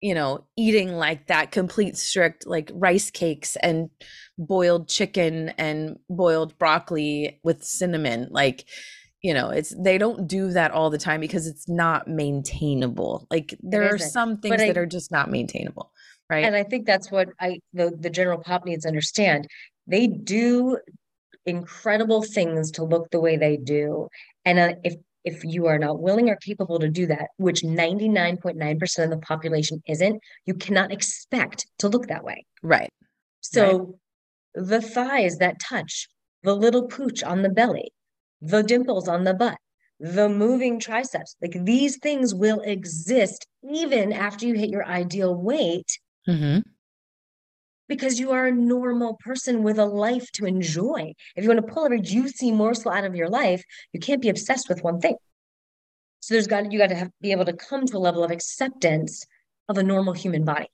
You 0.00 0.14
know, 0.14 0.44
eating 0.56 0.94
like 0.94 1.26
that 1.28 1.52
complete 1.52 1.96
strict 1.96 2.44
like 2.44 2.72
rice 2.74 3.10
cakes 3.10 3.54
and 3.62 3.88
boiled 4.36 4.88
chicken 4.88 5.50
and 5.50 5.96
boiled 6.08 6.58
broccoli 6.58 7.38
with 7.44 7.62
cinnamon. 7.62 8.26
Like 8.30 8.64
you 9.22 9.32
know 9.32 9.50
it's 9.50 9.74
they 9.78 9.98
don't 9.98 10.26
do 10.26 10.50
that 10.50 10.72
all 10.72 10.90
the 10.90 10.98
time 10.98 11.20
because 11.20 11.46
it's 11.46 11.68
not 11.68 12.08
maintainable. 12.08 13.26
Like 13.30 13.54
there 13.60 13.92
are 13.92 13.98
some 13.98 14.38
things 14.38 14.60
I, 14.60 14.66
that 14.68 14.78
are 14.78 14.86
just 14.86 15.10
not 15.10 15.30
maintainable 15.30 15.92
right? 16.32 16.44
And 16.44 16.56
i 16.56 16.62
think 16.62 16.86
that's 16.86 17.10
what 17.10 17.28
i 17.40 17.58
the, 17.72 17.96
the 17.98 18.10
general 18.10 18.38
pop 18.38 18.64
needs 18.64 18.82
to 18.82 18.88
understand. 18.88 19.46
They 19.86 20.06
do 20.06 20.78
incredible 21.44 22.22
things 22.22 22.70
to 22.72 22.84
look 22.84 23.10
the 23.10 23.20
way 23.20 23.36
they 23.36 23.56
do. 23.56 24.08
And 24.44 24.58
uh, 24.58 24.74
if 24.84 24.94
if 25.24 25.44
you 25.44 25.66
are 25.66 25.78
not 25.78 26.00
willing 26.00 26.28
or 26.28 26.36
capable 26.36 26.80
to 26.80 26.88
do 26.88 27.06
that 27.06 27.28
which 27.36 27.62
99.9% 27.62 29.04
of 29.04 29.10
the 29.10 29.18
population 29.18 29.80
isn't 29.86 30.20
you 30.46 30.54
cannot 30.54 30.90
expect 30.90 31.66
to 31.78 31.88
look 31.88 32.08
that 32.08 32.24
way. 32.24 32.44
Right. 32.62 32.90
So 33.40 33.96
right. 34.56 34.68
the 34.68 34.82
thighs 34.82 35.36
that 35.38 35.60
touch 35.60 36.08
the 36.42 36.54
little 36.54 36.86
pooch 36.88 37.22
on 37.22 37.42
the 37.42 37.50
belly 37.50 37.92
the 38.42 38.62
dimples 38.62 39.08
on 39.08 39.24
the 39.24 39.32
butt, 39.32 39.56
the 40.00 40.28
moving 40.28 40.80
triceps. 40.80 41.36
Like 41.40 41.54
these 41.64 41.96
things 41.98 42.34
will 42.34 42.60
exist 42.60 43.46
even 43.62 44.12
after 44.12 44.46
you 44.46 44.54
hit 44.54 44.68
your 44.68 44.84
ideal 44.84 45.34
weight 45.34 45.98
mm-hmm. 46.28 46.58
because 47.88 48.18
you 48.18 48.32
are 48.32 48.46
a 48.46 48.52
normal 48.52 49.16
person 49.24 49.62
with 49.62 49.78
a 49.78 49.86
life 49.86 50.30
to 50.32 50.44
enjoy. 50.44 51.12
If 51.36 51.44
you 51.44 51.50
want 51.50 51.64
to 51.64 51.72
pull 51.72 51.84
every 51.84 52.00
juicy 52.00 52.50
morsel 52.50 52.90
out 52.90 53.04
of 53.04 53.14
your 53.14 53.28
life, 53.28 53.62
you 53.92 54.00
can't 54.00 54.20
be 54.20 54.28
obsessed 54.28 54.68
with 54.68 54.82
one 54.82 55.00
thing. 55.00 55.16
So 56.20 56.34
there's 56.34 56.48
got 56.48 56.70
you 56.70 56.78
got 56.78 56.88
to 56.88 56.96
have, 56.96 57.10
be 57.20 57.32
able 57.32 57.44
to 57.44 57.52
come 57.52 57.86
to 57.86 57.96
a 57.96 57.98
level 57.98 58.24
of 58.24 58.30
acceptance 58.30 59.24
of 59.68 59.78
a 59.78 59.82
normal 59.82 60.14
human 60.14 60.44
body. 60.44 60.68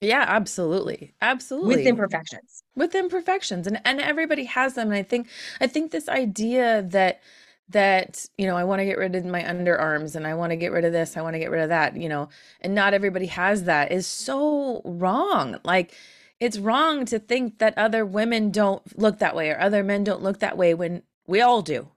Yeah, 0.00 0.24
absolutely. 0.28 1.14
Absolutely. 1.20 1.76
With 1.76 1.86
imperfections. 1.86 2.62
With 2.76 2.94
imperfections. 2.94 3.66
And 3.66 3.80
and 3.84 4.00
everybody 4.00 4.44
has 4.44 4.74
them. 4.74 4.88
And 4.88 4.96
I 4.96 5.02
think 5.02 5.28
I 5.60 5.66
think 5.66 5.90
this 5.90 6.08
idea 6.08 6.82
that 6.82 7.20
that, 7.70 8.26
you 8.38 8.46
know, 8.46 8.56
I 8.56 8.64
want 8.64 8.80
to 8.80 8.86
get 8.86 8.96
rid 8.96 9.14
of 9.14 9.24
my 9.26 9.42
underarms 9.42 10.16
and 10.16 10.26
I 10.26 10.34
want 10.34 10.50
to 10.50 10.56
get 10.56 10.72
rid 10.72 10.86
of 10.86 10.92
this, 10.92 11.16
I 11.16 11.22
want 11.22 11.34
to 11.34 11.38
get 11.38 11.50
rid 11.50 11.62
of 11.62 11.68
that, 11.68 11.96
you 11.96 12.08
know, 12.08 12.30
and 12.62 12.74
not 12.74 12.94
everybody 12.94 13.26
has 13.26 13.64
that 13.64 13.92
is 13.92 14.06
so 14.06 14.80
wrong. 14.84 15.58
Like 15.64 15.94
it's 16.40 16.58
wrong 16.58 17.04
to 17.06 17.18
think 17.18 17.58
that 17.58 17.76
other 17.76 18.06
women 18.06 18.50
don't 18.50 18.98
look 18.98 19.18
that 19.18 19.36
way 19.36 19.50
or 19.50 19.60
other 19.60 19.82
men 19.82 20.04
don't 20.04 20.22
look 20.22 20.38
that 20.38 20.56
way 20.56 20.72
when 20.74 21.02
we 21.26 21.40
all 21.40 21.62
do. 21.62 21.88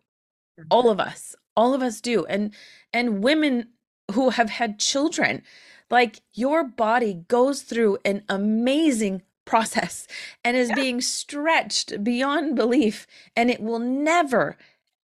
All 0.69 0.83
mm-hmm. 0.83 0.89
of 0.89 0.99
us. 0.99 1.35
All 1.55 1.73
of 1.73 1.81
us 1.81 2.01
do. 2.01 2.25
And 2.25 2.53
and 2.91 3.23
women 3.23 3.67
who 4.11 4.31
have 4.31 4.49
had 4.49 4.79
children 4.79 5.43
like 5.91 6.21
your 6.33 6.63
body 6.63 7.25
goes 7.27 7.61
through 7.61 7.97
an 8.05 8.23
amazing 8.29 9.21
process 9.45 10.07
and 10.43 10.55
is 10.55 10.69
yeah. 10.69 10.75
being 10.75 11.01
stretched 11.01 12.03
beyond 12.03 12.55
belief, 12.55 13.05
and 13.35 13.51
it 13.51 13.59
will 13.59 13.79
never, 13.79 14.57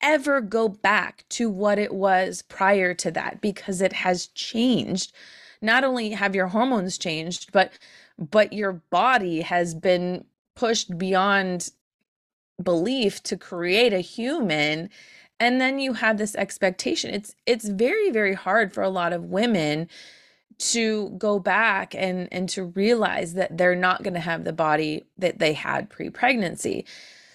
ever 0.03 0.41
go 0.41 0.69
back 0.69 1.25
to 1.31 1.49
what 1.49 1.79
it 1.79 1.95
was 1.95 2.43
prior 2.43 2.95
to 2.95 3.11
that 3.11 3.41
because 3.41 3.81
it 3.81 3.93
has 3.93 4.27
changed. 4.29 5.13
Not 5.63 5.83
only 5.83 6.11
have 6.11 6.35
your 6.35 6.49
hormones 6.49 6.99
changed, 6.99 7.53
but 7.53 7.73
but 8.19 8.53
your 8.53 8.75
body 8.91 9.41
has 9.41 9.75
been 9.75 10.25
pushed 10.55 10.97
beyond 10.97 11.71
belief 12.63 13.23
to 13.25 13.37
create 13.37 13.93
a 13.93 13.99
human 13.99 14.89
and 15.41 15.61
then 15.61 15.81
you 15.81 15.95
have 15.95 16.19
this 16.19 16.37
expectation 16.37 17.13
it's 17.13 17.35
it's 17.47 17.69
very 17.69 18.11
very 18.11 18.35
hard 18.35 18.73
for 18.73 18.83
a 18.83 18.89
lot 18.89 19.13
of 19.13 19.25
women 19.25 19.89
to 20.59 21.11
go 21.19 21.39
back 21.39 21.95
and 21.95 22.29
and 22.33 22.49
to 22.51 22.65
realize 22.65 23.35
that 23.35 23.57
they're 23.57 23.77
not 23.77 24.03
going 24.03 24.15
to 24.15 24.21
have 24.21 24.45
the 24.45 24.53
body 24.53 25.05
that 25.19 25.39
they 25.39 25.53
had 25.53 25.91
pre-pregnancy. 25.91 26.85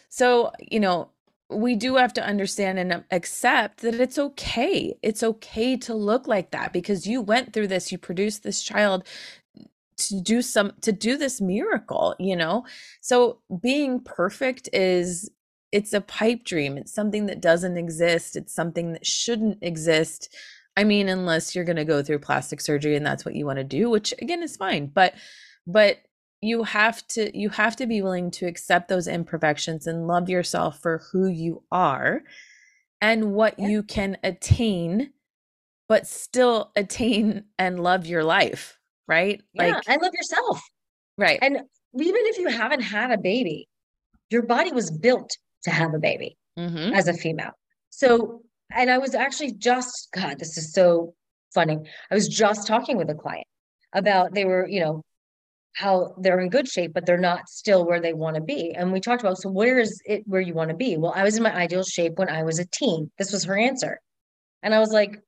So 0.10 0.52
you 0.60 0.80
know 0.80 1.10
we 1.52 1.76
do 1.76 1.96
have 1.96 2.14
to 2.14 2.24
understand 2.24 2.78
and 2.78 3.04
accept 3.10 3.82
that 3.82 3.96
it's 3.96 4.20
okay. 4.20 4.96
It's 5.02 5.24
okay 5.24 5.76
to 5.78 5.96
look 5.96 6.28
like 6.28 6.52
that 6.52 6.72
because 6.72 7.08
you 7.08 7.22
went 7.22 7.54
through 7.54 7.68
this 7.68 7.92
you 7.92 7.98
produced 7.98 8.44
this 8.44 8.62
child 8.62 9.04
to 9.98 10.22
do 10.22 10.42
some 10.42 10.72
to 10.82 10.92
do 10.92 11.18
this 11.18 11.42
miracle 11.42 12.16
you 12.20 12.36
know? 12.36 12.66
So 13.02 13.40
being 13.62 14.00
perfect 14.02 14.70
is 14.74 15.30
it's 15.72 15.94
a 15.94 16.02
pipe 16.02 16.44
dream. 16.44 16.78
It's 16.78 16.94
something 16.94 17.28
that 17.28 17.42
doesn't 17.42 17.78
exist. 17.78 18.36
It's 18.36 18.54
something 18.54 18.94
that 18.94 19.06
shouldn't 19.06 19.60
exist 19.62 20.34
I 20.80 20.86
mean, 20.86 21.10
unless 21.10 21.56
you're 21.56 21.66
going 21.66 21.76
to 21.76 21.84
go 21.84 22.02
through 22.02 22.20
plastic 22.20 22.62
surgery 22.62 22.96
and 22.96 23.06
that's 23.06 23.26
what 23.26 23.36
you 23.36 23.46
want 23.46 23.58
to 23.58 23.66
do, 23.66 23.90
which 23.90 24.14
again 24.22 24.42
is 24.42 24.56
fine, 24.56 24.88
but 24.88 25.14
but 25.68 25.98
you 26.40 26.64
have 26.64 27.06
to 27.10 27.38
you 27.38 27.50
have 27.50 27.76
to 27.76 27.86
be 27.86 28.02
willing 28.02 28.32
to 28.32 28.46
accept 28.46 28.88
those 28.88 29.06
imperfections 29.06 29.88
and 29.88 30.08
love 30.08 30.30
yourself 30.30 30.80
for 30.82 31.02
who 31.12 31.28
you 31.28 31.64
are 31.70 32.22
and 33.02 33.34
what 33.34 33.60
yeah. 33.60 33.68
you 33.68 33.84
can 33.84 34.16
attain 34.24 35.12
but 35.90 36.08
still 36.08 36.72
attain 36.78 37.44
and 37.58 37.82
love 37.82 38.06
your 38.06 38.24
life, 38.24 38.80
right? 39.06 39.42
Yeah, 39.54 39.74
like 39.74 39.84
and 39.86 40.02
love 40.02 40.14
yourself. 40.14 40.62
Right. 41.18 41.40
And 41.42 41.58
even 41.58 42.22
if 42.28 42.38
you 42.38 42.48
haven't 42.48 42.84
had 42.84 43.12
a 43.12 43.18
baby, 43.18 43.68
your 44.30 44.44
body 44.44 44.72
was 44.72 44.92
built 44.92 45.30
to 45.64 45.72
have 45.72 45.94
a 45.94 46.00
baby 46.00 46.38
mm-hmm. 46.58 46.94
as 46.94 47.10
a 47.10 47.14
female. 47.14 47.52
So 47.90 48.44
and 48.72 48.90
I 48.90 48.98
was 48.98 49.16
actually 49.16 49.54
just, 49.54 50.10
God, 50.14 50.40
this 50.40 50.58
is 50.58 50.74
so 50.74 51.14
funny. 51.54 51.78
I 52.12 52.16
was 52.16 52.28
just 52.28 52.68
talking 52.68 52.98
with 52.98 53.10
a 53.10 53.16
client 53.16 53.48
about 53.94 54.34
they 54.34 54.46
were, 54.46 54.68
you 54.68 54.82
know, 54.82 55.04
how 55.74 56.14
they're 56.18 56.40
in 56.40 56.50
good 56.50 56.68
shape, 56.68 56.94
but 56.94 57.06
they're 57.06 57.18
not 57.18 57.48
still 57.48 57.86
where 57.86 58.02
they 58.02 58.14
want 58.14 58.36
to 58.36 58.42
be. 58.42 58.74
And 58.76 58.92
we 58.92 59.00
talked 59.00 59.22
about, 59.22 59.38
so 59.38 59.50
where 59.50 59.80
is 59.80 60.02
it 60.06 60.24
where 60.26 60.42
you 60.42 60.54
want 60.54 60.70
to 60.70 60.76
be? 60.76 60.98
Well, 60.98 61.14
I 61.16 61.24
was 61.24 61.38
in 61.38 61.44
my 61.44 61.56
ideal 61.56 61.84
shape 61.84 62.18
when 62.18 62.30
I 62.30 62.44
was 62.44 62.60
a 62.60 62.66
teen. 62.66 63.12
This 63.18 63.32
was 63.32 63.46
her 63.46 63.58
answer. 63.58 64.00
And 64.62 64.74
I 64.74 64.80
was 64.80 64.92
like, 64.92 65.22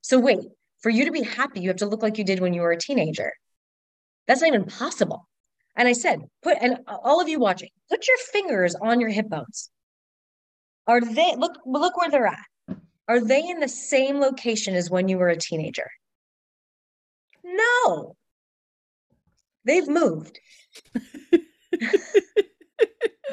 so 0.00 0.18
wait, 0.18 0.40
for 0.82 0.90
you 0.90 1.04
to 1.04 1.10
be 1.10 1.22
happy, 1.22 1.60
you 1.60 1.68
have 1.68 1.78
to 1.78 1.86
look 1.86 2.02
like 2.02 2.16
you 2.16 2.24
did 2.24 2.40
when 2.40 2.54
you 2.54 2.62
were 2.62 2.72
a 2.72 2.78
teenager. 2.78 3.32
That's 4.26 4.40
not 4.40 4.48
even 4.48 4.64
possible. 4.64 5.28
And 5.76 5.86
I 5.86 5.92
said, 5.92 6.20
put, 6.42 6.56
and 6.60 6.78
all 6.86 7.20
of 7.20 7.28
you 7.28 7.38
watching, 7.38 7.68
put 7.90 8.06
your 8.08 8.16
fingers 8.32 8.74
on 8.74 9.00
your 9.00 9.10
hip 9.10 9.28
bones. 9.28 9.70
Are 10.86 11.00
they, 11.00 11.34
look, 11.36 11.58
look 11.66 11.96
where 11.96 12.10
they're 12.10 12.26
at. 12.26 12.38
Are 13.08 13.20
they 13.20 13.48
in 13.48 13.60
the 13.60 13.68
same 13.68 14.20
location 14.20 14.74
as 14.74 14.90
when 14.90 15.08
you 15.08 15.18
were 15.18 15.28
a 15.28 15.36
teenager? 15.36 15.90
No. 17.44 18.16
They've 19.64 19.88
moved. 19.88 20.40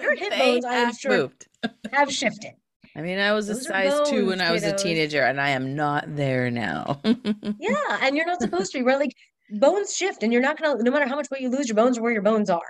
Your 0.01 0.15
hip 0.15 0.31
bones, 0.31 0.65
I 0.65 0.75
am 0.75 0.93
sure, 0.93 1.17
moved. 1.17 1.47
have 1.91 2.11
shifted. 2.11 2.53
I 2.95 3.01
mean, 3.01 3.19
I 3.19 3.33
was 3.33 3.47
Those 3.47 3.61
a 3.61 3.63
size 3.63 3.93
bones, 3.93 4.09
two 4.09 4.27
when 4.27 4.41
I 4.41 4.51
was 4.51 4.63
a 4.63 4.75
teenager, 4.75 5.23
and 5.23 5.39
I 5.39 5.49
am 5.49 5.75
not 5.75 6.15
there 6.15 6.51
now. 6.51 7.01
yeah, 7.05 7.97
and 8.01 8.15
you're 8.15 8.25
not 8.25 8.41
supposed 8.41 8.71
to 8.73 8.79
be, 8.79 8.83
right? 8.83 8.99
Like 8.99 9.15
bones 9.49 9.95
shift, 9.95 10.23
and 10.23 10.31
you're 10.31 10.41
not 10.41 10.61
gonna, 10.61 10.83
no 10.83 10.91
matter 10.91 11.07
how 11.07 11.15
much 11.15 11.29
weight 11.31 11.41
you 11.41 11.49
lose, 11.49 11.67
your 11.67 11.75
bones 11.75 11.97
are 11.97 12.01
where 12.01 12.11
your 12.11 12.21
bones 12.21 12.49
are. 12.49 12.61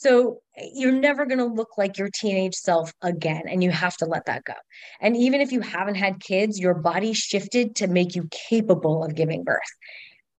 So 0.00 0.40
eh, 0.56 0.68
you're 0.72 0.92
never 0.92 1.26
going 1.26 1.38
to 1.38 1.44
look 1.44 1.76
like 1.76 1.98
your 1.98 2.08
teenage 2.08 2.54
self 2.54 2.90
again. 3.02 3.42
And 3.46 3.62
you 3.62 3.70
have 3.70 3.98
to 3.98 4.06
let 4.06 4.24
that 4.26 4.44
go. 4.44 4.54
And 4.98 5.14
even 5.14 5.42
if 5.42 5.52
you 5.52 5.60
haven't 5.60 5.96
had 5.96 6.20
kids, 6.20 6.58
your 6.58 6.72
body 6.72 7.12
shifted 7.12 7.76
to 7.76 7.86
make 7.86 8.14
you 8.14 8.26
capable 8.30 9.04
of 9.04 9.14
giving 9.14 9.44
birth. 9.44 9.60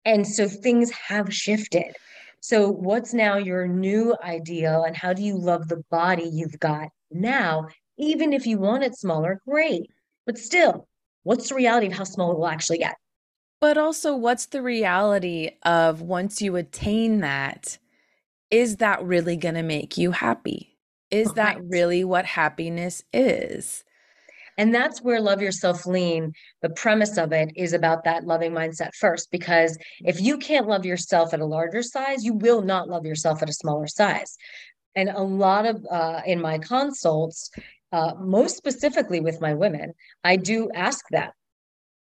And 0.04 0.28
so 0.28 0.48
things 0.48 0.90
have 0.92 1.32
shifted. 1.32 1.96
So, 2.40 2.72
what's 2.72 3.14
now 3.14 3.38
your 3.38 3.68
new 3.68 4.16
ideal? 4.24 4.84
And 4.84 4.98
how 4.98 5.14
do 5.14 5.22
you 5.22 5.38
love 5.38 5.68
the 5.68 5.84
body 5.92 6.28
you've 6.28 6.60
got 6.60 6.90
now? 7.12 7.68
Even 8.00 8.34
if 8.34 8.48
you 8.48 8.58
want 8.58 8.84
it 8.84 8.98
smaller, 8.98 9.42
great. 9.48 9.92
But 10.26 10.40
still, 10.40 10.88
what's 11.22 11.50
the 11.50 11.56
reality 11.56 11.86
of 11.86 11.94
how 11.94 12.04
small 12.04 12.32
it 12.32 12.40
will 12.40 12.48
actually 12.48 12.80
get? 12.80 12.96
But 13.60 13.78
also, 13.78 14.16
what's 14.16 14.48
the 14.48 14.64
reality 14.64 15.52
of 15.62 16.02
once 16.02 16.42
you 16.42 16.56
attain 16.56 17.20
that? 17.20 17.78
Is 18.52 18.78
that 18.78 19.04
really 19.04 19.38
going 19.38 19.56
to 19.56 19.64
make 19.64 19.98
you 19.98 20.12
happy? 20.12 20.78
Is 21.10 21.28
right. 21.28 21.36
that 21.36 21.64
really 21.64 22.04
what 22.04 22.26
happiness 22.26 23.04
is? 23.14 23.84
And 24.58 24.76
that's 24.76 25.02
where 25.02 25.22
Love 25.22 25.42
Yourself 25.42 25.86
Lean, 25.86 26.34
the 26.62 26.70
premise 26.70 27.18
of 27.18 27.32
it 27.32 27.52
is 27.56 27.72
about 27.74 28.04
that 28.04 28.26
loving 28.26 28.52
mindset 28.52 28.94
first. 28.94 29.32
Because 29.32 29.78
if 30.02 30.22
you 30.22 30.38
can't 30.38 30.68
love 30.68 30.86
yourself 30.86 31.34
at 31.34 31.40
a 31.40 31.46
larger 31.46 31.82
size, 31.82 32.24
you 32.24 32.34
will 32.34 32.62
not 32.62 32.90
love 32.90 33.06
yourself 33.06 33.42
at 33.42 33.50
a 33.50 33.54
smaller 33.54 33.88
size. 33.88 34.38
And 34.96 35.10
a 35.10 35.24
lot 35.24 35.66
of, 35.66 35.86
uh, 35.90 36.22
in 36.26 36.42
my 36.42 36.58
consults, 36.58 37.50
uh, 37.94 38.14
most 38.20 38.58
specifically 38.58 39.22
with 39.22 39.40
my 39.42 39.54
women, 39.54 39.94
I 40.24 40.36
do 40.36 40.70
ask 40.76 41.08
them, 41.10 41.32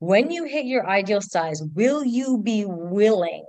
when 0.01 0.31
you 0.31 0.45
hit 0.45 0.67
your 0.67 0.87
ideal 0.87 1.23
size, 1.23 1.63
will 1.75 2.05
you 2.05 2.39
be 2.39 2.67
willing 2.67 3.47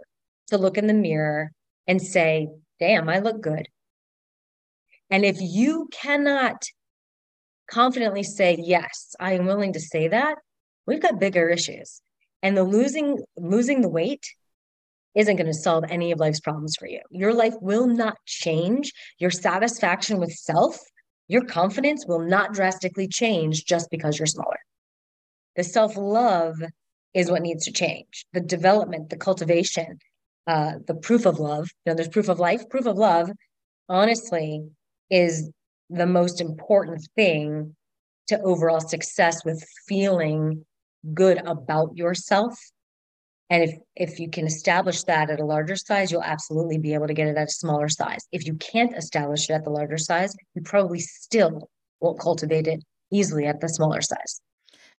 to 0.48 0.58
look 0.58 0.78
in 0.78 0.88
the 0.88 0.94
mirror 0.94 1.52
and 1.86 2.02
say, 2.02 2.48
damn, 2.80 3.10
I 3.10 3.20
look 3.20 3.42
good? 3.42 3.68
And 5.10 5.24
if 5.24 5.38
you 5.40 5.88
cannot 5.92 6.64
confidently 7.70 8.24
say, 8.24 8.58
yes, 8.60 9.16
I 9.20 9.34
am 9.34 9.46
willing 9.46 9.74
to 9.74 9.80
say 9.80 10.08
that, 10.08 10.38
we've 10.86 11.02
got 11.02 11.20
bigger 11.20 11.50
issues. 11.50 12.02
And 12.42 12.56
the 12.56 12.64
losing 12.64 13.18
losing 13.38 13.82
the 13.82 13.90
weight 13.90 14.26
isn't 15.16 15.38
going 15.38 15.48
to 15.48 15.54
solve 15.54 15.86
any 15.88 16.12
of 16.12 16.20
life's 16.20 16.42
problems 16.42 16.76
for 16.76 16.88
you. 16.88 17.00
Your 17.10 17.34
life 17.34 17.56
will 17.62 17.88
not 17.88 18.18
change. 18.26 18.92
Your 19.18 19.32
satisfaction 19.32 20.20
with 20.20 20.32
self, 20.34 20.78
your 21.28 21.46
confidence 21.46 22.06
will 22.06 22.20
not 22.20 22.54
drastically 22.54 23.08
change 23.08 23.66
just 23.66 23.90
because 23.90 24.20
you're 24.20 24.26
smaller. 24.26 24.60
The 25.56 25.64
self 25.64 25.96
love 25.96 26.62
is 27.14 27.32
what 27.32 27.42
needs 27.42 27.66
to 27.66 27.72
change. 27.72 28.26
The 28.34 28.42
development, 28.42 29.10
the 29.10 29.18
cultivation, 29.18 30.00
uh, 30.48 30.74
the 30.86 30.96
proof 30.96 31.26
of 31.26 31.40
love. 31.40 31.70
You 31.86 31.92
know, 31.92 31.96
there's 31.96 32.10
proof 32.10 32.30
of 32.30 32.40
life, 32.40 32.70
proof 32.70 32.86
of 32.86 32.98
love. 32.98 33.30
Honestly, 33.90 34.64
is 35.10 35.50
the 35.90 36.06
most 36.06 36.42
important 36.42 37.08
thing 37.16 37.76
to 38.28 38.40
overall 38.42 38.80
success 38.80 39.46
with 39.46 39.64
feeling 39.88 40.66
good 41.14 41.38
about 41.46 41.96
yourself 41.96 42.58
and 43.52 43.64
if 43.64 43.76
if 43.96 44.20
you 44.20 44.30
can 44.30 44.48
establish 44.48 45.04
that 45.04 45.30
at 45.30 45.40
a 45.40 45.46
larger 45.46 45.76
size 45.76 46.12
you'll 46.12 46.24
absolutely 46.24 46.80
be 46.80 46.96
able 46.96 47.06
to 47.06 47.14
get 47.14 47.28
it 47.28 47.38
at 47.38 47.48
a 47.48 47.52
smaller 47.52 47.88
size 47.88 48.26
if 48.32 48.48
you 48.48 48.56
can't 48.56 48.98
establish 48.98 49.50
it 49.50 49.54
at 49.54 49.64
the 49.64 49.70
larger 49.70 50.00
size 50.00 50.34
you 50.56 50.62
probably 50.64 51.00
still 51.00 51.70
won't 52.00 52.20
cultivate 52.20 52.68
it 52.68 52.84
easily 53.12 53.46
at 53.46 53.62
the 53.62 53.70
smaller 53.70 54.02
size 54.02 54.42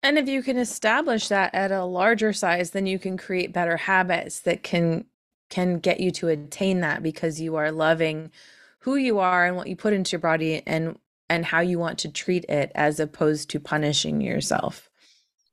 and 0.03 0.17
if 0.17 0.29
you 0.29 0.43
can 0.43 0.59
establish 0.59 1.27
that 1.27 1.53
at 1.53 1.73
a 1.73 1.85
larger 1.85 2.33
size 2.33 2.71
then 2.71 2.87
you 2.87 2.99
can 2.99 3.17
create 3.17 3.53
better 3.53 3.77
habits 3.77 4.39
that 4.41 4.63
can 4.63 5.05
can 5.49 5.79
get 5.79 6.01
you 6.01 6.11
to 6.13 6.29
attain 6.29 6.81
that 6.81 7.03
because 7.03 7.41
you 7.41 7.57
are 7.57 7.71
loving 7.71 8.31
who 8.81 8.97
you 8.97 9.19
are 9.19 9.47
and 9.47 9.57
what 9.57 9.67
you 9.67 9.77
put 9.77 9.93
into 9.93 10.13
your 10.13 10.21
body 10.21 10.63
and 10.67 10.99
and 11.29 11.45
how 11.45 11.61
you 11.61 11.79
want 11.79 11.99
to 11.99 12.11
treat 12.11 12.45
it 12.49 12.71
as 12.75 13.01
opposed 13.01 13.51
to 13.51 13.59
punishing 13.59 14.21
yourself. 14.21 14.89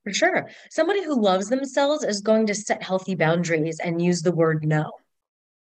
For 0.04 0.14
sure. 0.14 0.50
Somebody 0.70 1.04
who 1.04 1.20
loves 1.20 1.48
themselves 1.48 2.04
is 2.04 2.22
going 2.22 2.48
to 2.48 2.56
set 2.56 2.84
healthy 2.84 3.16
boundaries 3.16 3.80
and 3.84 4.02
use 4.02 4.22
the 4.22 4.36
word 4.36 4.64
no. 4.66 4.92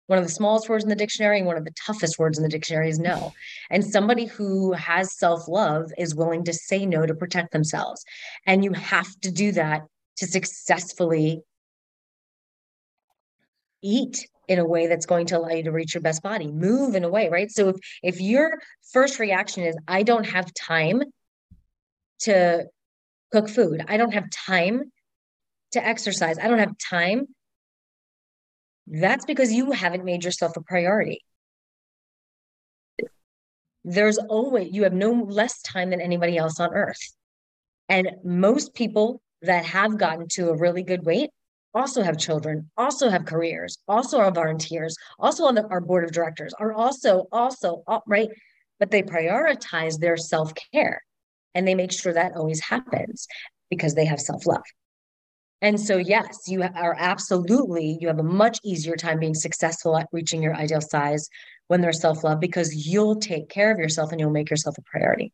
One 0.08 0.18
of 0.18 0.24
the 0.24 0.30
smallest 0.30 0.68
words 0.68 0.82
in 0.82 0.90
the 0.90 0.96
dictionary 0.96 1.38
and 1.38 1.46
one 1.46 1.56
of 1.56 1.64
the 1.64 1.74
toughest 1.86 2.18
words 2.18 2.36
in 2.36 2.42
the 2.42 2.50
dictionary 2.50 2.88
is 2.88 2.98
no. 2.98 3.32
And 3.70 3.84
somebody 3.84 4.24
who 4.26 4.72
has 4.72 5.16
self 5.16 5.46
love 5.46 5.92
is 5.96 6.14
willing 6.14 6.44
to 6.44 6.52
say 6.52 6.84
no 6.84 7.06
to 7.06 7.14
protect 7.14 7.52
themselves. 7.52 8.04
And 8.46 8.64
you 8.64 8.72
have 8.72 9.08
to 9.20 9.30
do 9.30 9.52
that 9.52 9.82
to 10.16 10.26
successfully 10.26 11.42
eat 13.82 14.26
in 14.48 14.58
a 14.58 14.66
way 14.66 14.86
that's 14.86 15.06
going 15.06 15.26
to 15.26 15.38
allow 15.38 15.50
you 15.50 15.62
to 15.64 15.72
reach 15.72 15.94
your 15.94 16.02
best 16.02 16.22
body. 16.22 16.50
Move 16.50 16.94
in 16.94 17.04
a 17.04 17.08
way 17.08 17.28
right? 17.28 17.50
So 17.50 17.70
if 17.70 17.76
if 18.02 18.20
your 18.20 18.58
first 18.92 19.18
reaction 19.18 19.64
is 19.64 19.76
i 19.88 20.02
don't 20.02 20.24
have 20.24 20.52
time 20.54 21.02
to 22.20 22.66
cook 23.32 23.48
food. 23.48 23.84
I 23.88 23.96
don't 23.96 24.12
have 24.12 24.28
time 24.30 24.92
to 25.72 25.84
exercise. 25.84 26.38
I 26.38 26.48
don't 26.48 26.58
have 26.58 26.76
time 26.78 27.26
that's 28.86 29.24
because 29.24 29.52
you 29.52 29.70
haven't 29.72 30.04
made 30.04 30.24
yourself 30.24 30.56
a 30.56 30.60
priority. 30.60 31.20
There's 33.84 34.18
always 34.18 34.72
you 34.72 34.84
have 34.84 34.92
no 34.92 35.12
less 35.12 35.60
time 35.62 35.90
than 35.90 36.00
anybody 36.00 36.36
else 36.36 36.60
on 36.60 36.74
earth. 36.74 37.00
And 37.88 38.10
most 38.24 38.74
people 38.74 39.20
that 39.42 39.64
have 39.64 39.98
gotten 39.98 40.28
to 40.32 40.50
a 40.50 40.56
really 40.56 40.82
good 40.82 41.04
weight 41.04 41.30
also 41.74 42.02
have 42.02 42.18
children, 42.18 42.70
also 42.76 43.08
have 43.08 43.24
careers, 43.24 43.78
also 43.88 44.18
are 44.18 44.30
volunteers, 44.30 44.96
also 45.18 45.44
on 45.44 45.54
the, 45.54 45.66
our 45.68 45.80
board 45.80 46.04
of 46.04 46.12
directors, 46.12 46.52
are 46.58 46.72
also, 46.72 47.26
also, 47.32 47.82
right? 48.06 48.28
But 48.78 48.90
they 48.90 49.02
prioritize 49.02 49.98
their 49.98 50.16
self 50.16 50.52
care 50.72 51.02
and 51.54 51.66
they 51.66 51.74
make 51.74 51.92
sure 51.92 52.12
that 52.12 52.32
always 52.36 52.60
happens 52.60 53.26
because 53.70 53.94
they 53.94 54.04
have 54.04 54.20
self 54.20 54.46
love. 54.46 54.62
And 55.62 55.78
so, 55.78 55.96
yes, 55.96 56.48
you 56.48 56.62
are 56.62 56.96
absolutely, 56.98 57.96
you 58.00 58.08
have 58.08 58.18
a 58.18 58.24
much 58.24 58.58
easier 58.64 58.96
time 58.96 59.20
being 59.20 59.34
successful 59.34 59.96
at 59.96 60.08
reaching 60.10 60.42
your 60.42 60.56
ideal 60.56 60.80
size 60.80 61.28
when 61.68 61.80
there's 61.80 62.00
self 62.00 62.24
love 62.24 62.40
because 62.40 62.86
you'll 62.86 63.16
take 63.16 63.48
care 63.48 63.70
of 63.70 63.78
yourself 63.78 64.10
and 64.10 64.20
you'll 64.20 64.30
make 64.30 64.50
yourself 64.50 64.76
a 64.76 64.82
priority. 64.82 65.32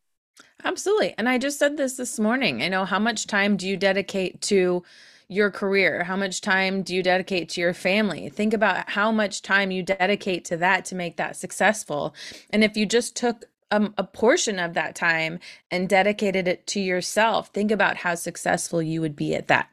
Absolutely. 0.65 1.15
And 1.17 1.29
I 1.29 1.39
just 1.39 1.59
said 1.59 1.77
this 1.77 1.97
this 1.97 2.19
morning. 2.19 2.63
I 2.63 2.69
know 2.69 2.85
how 2.85 2.99
much 2.99 3.27
time 3.27 3.57
do 3.57 3.67
you 3.67 3.77
dedicate 3.77 4.41
to 4.43 4.83
your 5.29 5.51
career? 5.51 6.05
How 6.05 6.17
much 6.17 6.41
time 6.41 6.83
do 6.83 6.95
you 6.95 7.03
dedicate 7.03 7.51
to 7.51 7.61
your 7.61 7.75
family? 7.75 8.29
Think 8.31 8.55
about 8.55 8.89
how 8.91 9.13
much 9.13 9.43
time 9.43 9.71
you 9.71 9.83
dedicate 9.83 10.45
to 10.47 10.57
that 10.57 10.87
to 10.87 10.95
make 10.95 11.17
that 11.19 11.37
successful. 11.37 12.15
And 12.51 12.65
if 12.65 12.77
you 12.77 12.87
just 12.87 13.15
took 13.15 13.45
um, 13.71 13.93
a 13.99 14.05
portion 14.05 14.59
of 14.59 14.73
that 14.75 14.95
time 14.95 15.39
and 15.71 15.89
dedicated 15.89 16.49
it 16.49 16.67
to 16.69 16.81
yourself, 16.81 17.49
think 17.49 17.71
about 17.71 17.97
how 17.97 18.15
successful 18.15 18.81
you 18.81 19.03
would 19.03 19.15
be 19.15 19.35
at 19.35 19.49
that. 19.49 19.69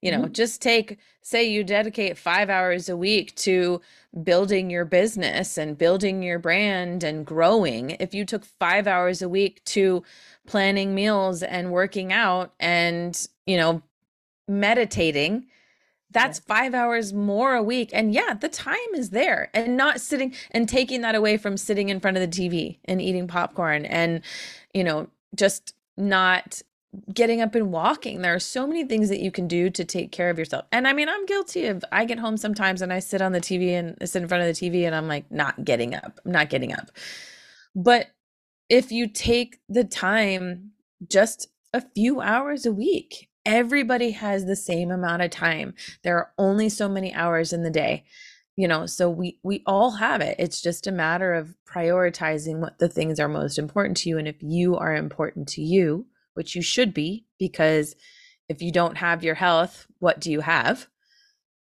You 0.00 0.12
know, 0.12 0.22
mm-hmm. 0.22 0.32
just 0.32 0.62
take, 0.62 0.96
say, 1.22 1.44
you 1.44 1.64
dedicate 1.64 2.16
five 2.16 2.48
hours 2.48 2.88
a 2.88 2.96
week 2.96 3.34
to 3.36 3.80
building 4.22 4.70
your 4.70 4.84
business 4.84 5.58
and 5.58 5.76
building 5.76 6.22
your 6.22 6.38
brand 6.38 7.02
and 7.02 7.26
growing. 7.26 7.90
If 7.90 8.14
you 8.14 8.24
took 8.24 8.44
five 8.44 8.86
hours 8.86 9.22
a 9.22 9.28
week 9.28 9.62
to 9.66 10.04
planning 10.46 10.94
meals 10.94 11.42
and 11.42 11.72
working 11.72 12.12
out 12.12 12.54
and, 12.60 13.20
you 13.44 13.56
know, 13.56 13.82
meditating 14.48 15.46
that's 16.10 16.38
five 16.38 16.74
hours 16.74 17.12
more 17.12 17.54
a 17.54 17.62
week. 17.62 17.90
And 17.92 18.12
yeah 18.12 18.34
the 18.34 18.48
time 18.48 18.76
is 18.94 19.10
there 19.10 19.50
and 19.52 19.76
not 19.76 20.00
sitting 20.00 20.34
and 20.50 20.68
taking 20.68 21.02
that 21.02 21.14
away 21.14 21.36
from 21.36 21.56
sitting 21.56 21.88
in 21.88 22.00
front 22.00 22.16
of 22.16 22.22
the 22.22 22.28
tv 22.28 22.78
and 22.86 23.00
eating 23.00 23.28
popcorn 23.28 23.84
and 23.84 24.22
you 24.72 24.84
know 24.84 25.08
just 25.34 25.74
not 25.96 26.62
getting 27.12 27.42
up 27.42 27.54
and 27.54 27.70
walking. 27.70 28.22
There 28.22 28.34
are 28.34 28.38
so 28.38 28.66
many 28.66 28.84
things 28.86 29.10
that 29.10 29.20
you 29.20 29.30
can 29.30 29.46
do 29.46 29.68
to 29.68 29.84
take 29.84 30.10
care 30.10 30.30
of 30.30 30.38
yourself. 30.38 30.64
And 30.72 30.88
i 30.88 30.92
mean 30.92 31.08
i'm 31.08 31.26
guilty 31.26 31.66
of 31.66 31.84
i 31.92 32.04
get 32.04 32.18
home 32.18 32.36
sometimes 32.36 32.80
and 32.82 32.92
i 32.92 32.98
sit 32.98 33.20
on 33.20 33.32
the 33.32 33.40
tv 33.40 33.72
and 33.72 33.96
I 34.00 34.06
sit 34.06 34.22
in 34.22 34.28
front 34.28 34.48
of 34.48 34.56
the 34.56 34.70
tv 34.70 34.86
and 34.86 34.94
i'm 34.94 35.08
like 35.08 35.30
not 35.30 35.64
getting 35.64 35.94
up 35.94 36.20
i'm 36.24 36.32
not 36.32 36.48
getting 36.48 36.72
up. 36.72 36.90
But 37.74 38.08
if 38.68 38.90
you 38.90 39.08
take 39.08 39.58
the 39.68 39.84
time 39.84 40.72
just 41.08 41.48
a 41.74 41.82
few 41.94 42.20
hours 42.20 42.64
a 42.64 42.72
week 42.72 43.27
everybody 43.48 44.12
has 44.12 44.44
the 44.44 44.54
same 44.54 44.92
amount 44.92 45.22
of 45.22 45.30
time. 45.30 45.74
There 46.04 46.16
are 46.18 46.30
only 46.38 46.68
so 46.68 46.88
many 46.88 47.12
hours 47.12 47.52
in 47.52 47.64
the 47.64 47.70
day 47.70 48.04
you 48.58 48.66
know 48.66 48.86
so 48.86 49.08
we 49.08 49.38
we 49.44 49.62
all 49.66 49.92
have 49.92 50.20
it. 50.20 50.34
It's 50.38 50.60
just 50.60 50.88
a 50.88 50.92
matter 50.92 51.32
of 51.32 51.54
prioritizing 51.64 52.58
what 52.58 52.80
the 52.80 52.88
things 52.88 53.20
are 53.20 53.28
most 53.28 53.56
important 53.56 53.96
to 53.98 54.08
you 54.08 54.18
and 54.18 54.26
if 54.26 54.42
you 54.42 54.76
are 54.76 54.96
important 54.96 55.48
to 55.50 55.62
you 55.62 56.06
which 56.34 56.56
you 56.56 56.60
should 56.60 56.92
be 56.92 57.24
because 57.38 57.94
if 58.48 58.60
you 58.60 58.72
don't 58.72 58.96
have 58.96 59.22
your 59.22 59.36
health 59.36 59.86
what 60.00 60.20
do 60.20 60.32
you 60.32 60.40
have? 60.40 60.88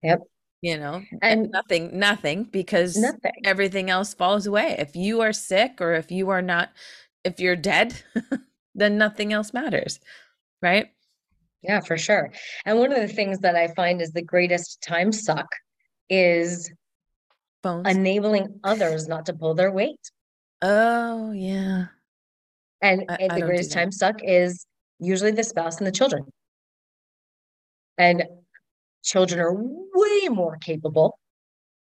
Yep. 0.02 0.20
You 0.62 0.78
know 0.78 1.02
and 1.20 1.50
nothing 1.50 1.98
nothing 1.98 2.44
because 2.44 2.96
nothing. 2.96 3.42
everything 3.44 3.90
else 3.90 4.14
falls 4.14 4.46
away. 4.46 4.74
If 4.78 4.96
you 4.96 5.20
are 5.20 5.34
sick 5.34 5.82
or 5.82 5.92
if 5.92 6.10
you 6.10 6.30
are 6.30 6.42
not 6.42 6.70
if 7.24 7.40
you're 7.40 7.56
dead 7.56 8.02
then 8.74 8.96
nothing 8.96 9.34
else 9.34 9.52
matters 9.52 10.00
right 10.62 10.88
yeah, 11.66 11.80
for 11.80 11.98
sure. 11.98 12.30
And 12.64 12.78
one 12.78 12.92
of 12.92 13.00
the 13.00 13.12
things 13.12 13.40
that 13.40 13.56
I 13.56 13.68
find 13.68 14.00
is 14.00 14.12
the 14.12 14.22
greatest 14.22 14.82
time 14.82 15.10
suck 15.10 15.48
is 16.08 16.72
Phones. 17.62 17.88
enabling 17.88 18.60
others 18.62 19.08
not 19.08 19.26
to 19.26 19.34
pull 19.34 19.54
their 19.54 19.72
weight. 19.72 19.98
Oh, 20.62 21.32
yeah. 21.32 21.86
And, 22.80 23.04
I, 23.08 23.16
and 23.16 23.42
the 23.42 23.46
greatest 23.46 23.72
time 23.72 23.90
suck 23.90 24.20
is 24.22 24.64
usually 25.00 25.32
the 25.32 25.42
spouse 25.42 25.78
and 25.78 25.86
the 25.86 25.92
children. 25.92 26.24
And 27.98 28.22
children 29.02 29.40
are 29.40 29.52
way 29.52 30.28
more 30.28 30.56
capable 30.58 31.18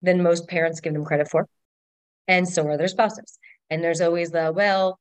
than 0.01 0.23
most 0.23 0.47
parents 0.47 0.79
give 0.79 0.93
them 0.93 1.05
credit 1.05 1.29
for. 1.29 1.47
And 2.27 2.47
so 2.47 2.65
are 2.67 2.77
their 2.77 2.87
spouses. 2.87 3.37
And 3.69 3.83
there's 3.83 4.01
always 4.01 4.31
the, 4.31 4.51
well, 4.51 4.99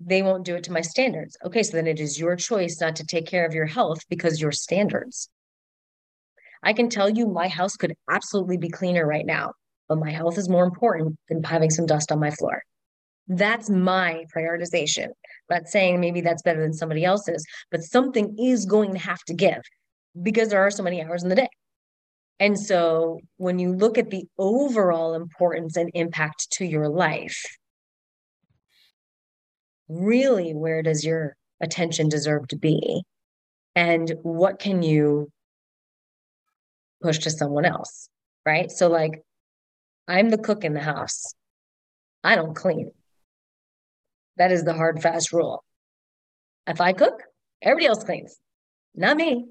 they 0.00 0.22
won't 0.22 0.44
do 0.44 0.54
it 0.54 0.64
to 0.64 0.72
my 0.72 0.80
standards. 0.80 1.36
Okay, 1.44 1.62
so 1.62 1.76
then 1.76 1.86
it 1.86 2.00
is 2.00 2.18
your 2.18 2.36
choice 2.36 2.80
not 2.80 2.96
to 2.96 3.06
take 3.06 3.26
care 3.26 3.46
of 3.46 3.54
your 3.54 3.66
health 3.66 4.00
because 4.08 4.40
your 4.40 4.52
standards. 4.52 5.28
I 6.62 6.72
can 6.72 6.88
tell 6.88 7.08
you 7.08 7.26
my 7.26 7.48
house 7.48 7.76
could 7.76 7.94
absolutely 8.10 8.56
be 8.56 8.68
cleaner 8.68 9.06
right 9.06 9.26
now, 9.26 9.52
but 9.88 9.98
my 9.98 10.10
health 10.10 10.38
is 10.38 10.48
more 10.48 10.64
important 10.64 11.16
than 11.28 11.42
having 11.42 11.70
some 11.70 11.86
dust 11.86 12.12
on 12.12 12.18
my 12.18 12.30
floor. 12.30 12.62
That's 13.28 13.68
my 13.70 14.24
prioritization. 14.34 15.06
I'm 15.06 15.12
not 15.50 15.68
saying 15.68 16.00
maybe 16.00 16.20
that's 16.20 16.42
better 16.42 16.60
than 16.60 16.72
somebody 16.72 17.04
else's, 17.04 17.44
but 17.70 17.82
something 17.82 18.36
is 18.38 18.66
going 18.66 18.92
to 18.92 18.98
have 18.98 19.22
to 19.24 19.34
give 19.34 19.62
because 20.22 20.48
there 20.48 20.60
are 20.60 20.70
so 20.70 20.82
many 20.82 21.02
hours 21.02 21.22
in 21.22 21.28
the 21.28 21.34
day. 21.34 21.48
And 22.38 22.58
so 22.58 23.20
when 23.38 23.58
you 23.58 23.72
look 23.72 23.96
at 23.96 24.10
the 24.10 24.24
overall 24.38 25.14
importance 25.14 25.76
and 25.76 25.90
impact 25.94 26.48
to 26.52 26.64
your 26.64 26.88
life, 26.88 27.42
really 29.88 30.52
where 30.52 30.82
does 30.82 31.04
your 31.04 31.36
attention 31.60 32.08
deserve 32.08 32.48
to 32.48 32.56
be? 32.56 33.02
And 33.74 34.12
what 34.22 34.58
can 34.58 34.82
you 34.82 35.30
push 37.02 37.18
to 37.18 37.30
someone 37.30 37.64
else? 37.64 38.08
Right. 38.44 38.70
So, 38.70 38.88
like, 38.88 39.22
I'm 40.08 40.30
the 40.30 40.38
cook 40.38 40.64
in 40.64 40.72
the 40.72 40.80
house, 40.80 41.34
I 42.22 42.36
don't 42.36 42.54
clean. 42.54 42.90
That 44.36 44.52
is 44.52 44.64
the 44.64 44.74
hard, 44.74 45.02
fast 45.02 45.32
rule. 45.32 45.64
If 46.66 46.80
I 46.80 46.92
cook, 46.92 47.22
everybody 47.62 47.86
else 47.86 48.04
cleans, 48.04 48.36
not 48.94 49.16
me, 49.16 49.46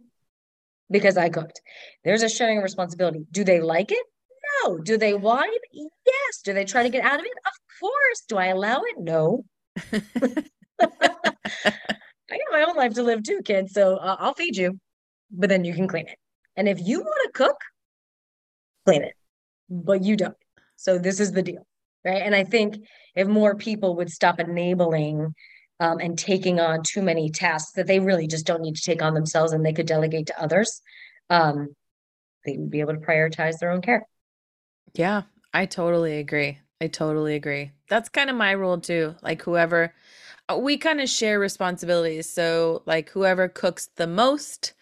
because 0.89 1.17
I 1.17 1.29
cooked. 1.29 1.61
There's 2.03 2.23
a 2.23 2.29
sharing 2.29 2.57
of 2.57 2.63
responsibility. 2.63 3.25
Do 3.31 3.43
they 3.43 3.61
like 3.61 3.91
it? 3.91 4.05
No. 4.63 4.77
Do 4.77 4.97
they 4.97 5.13
want 5.13 5.51
it? 5.51 5.61
Yes. 6.05 6.41
Do 6.43 6.53
they 6.53 6.65
try 6.65 6.83
to 6.83 6.89
get 6.89 7.03
out 7.03 7.19
of 7.19 7.25
it? 7.25 7.31
Of 7.45 7.53
course. 7.79 8.23
Do 8.27 8.37
I 8.37 8.47
allow 8.47 8.81
it? 8.81 8.95
No. 8.97 9.45
I 9.91 9.97
got 12.37 12.51
my 12.51 12.65
own 12.67 12.75
life 12.75 12.93
to 12.95 13.03
live 13.03 13.23
too, 13.23 13.41
kid. 13.43 13.69
So 13.69 13.97
uh, 13.97 14.15
I'll 14.19 14.33
feed 14.33 14.57
you, 14.57 14.79
but 15.31 15.49
then 15.49 15.65
you 15.65 15.73
can 15.73 15.87
clean 15.87 16.07
it. 16.07 16.17
And 16.55 16.67
if 16.67 16.79
you 16.81 16.99
want 16.99 17.19
to 17.25 17.31
cook, 17.33 17.57
clean 18.85 19.03
it, 19.03 19.13
but 19.69 20.03
you 20.03 20.15
don't. 20.15 20.37
So 20.75 20.97
this 20.97 21.19
is 21.19 21.31
the 21.31 21.41
deal, 21.41 21.65
right? 22.03 22.21
And 22.21 22.35
I 22.35 22.43
think 22.43 22.77
if 23.15 23.27
more 23.27 23.55
people 23.55 23.95
would 23.97 24.09
stop 24.09 24.39
enabling 24.39 25.33
um, 25.79 25.99
and 25.99 26.17
taking 26.17 26.59
on 26.59 26.83
too 26.83 27.01
many 27.01 27.29
tasks 27.29 27.73
that 27.73 27.87
they 27.87 27.99
really 27.99 28.27
just 28.27 28.45
don't 28.45 28.61
need 28.61 28.75
to 28.75 28.81
take 28.81 29.01
on 29.01 29.13
themselves 29.13 29.51
and 29.51 29.65
they 29.65 29.73
could 29.73 29.87
delegate 29.87 30.27
to 30.27 30.41
others, 30.41 30.81
um, 31.29 31.75
they 32.45 32.57
would 32.57 32.69
be 32.69 32.79
able 32.79 32.93
to 32.93 32.99
prioritize 32.99 33.57
their 33.59 33.71
own 33.71 33.81
care. 33.81 34.07
Yeah, 34.93 35.23
I 35.53 35.65
totally 35.65 36.19
agree. 36.19 36.59
I 36.81 36.87
totally 36.87 37.35
agree. 37.35 37.71
That's 37.89 38.09
kind 38.09 38.29
of 38.29 38.35
my 38.35 38.51
rule 38.51 38.79
too. 38.79 39.15
Like 39.21 39.41
whoever 39.41 39.93
uh, 40.49 40.57
we 40.57 40.77
kind 40.77 41.01
of 41.01 41.09
share 41.09 41.39
responsibilities. 41.39 42.29
So 42.29 42.83
like 42.85 43.09
whoever 43.09 43.47
cooks 43.47 43.89
the 43.95 44.07
most 44.07 44.73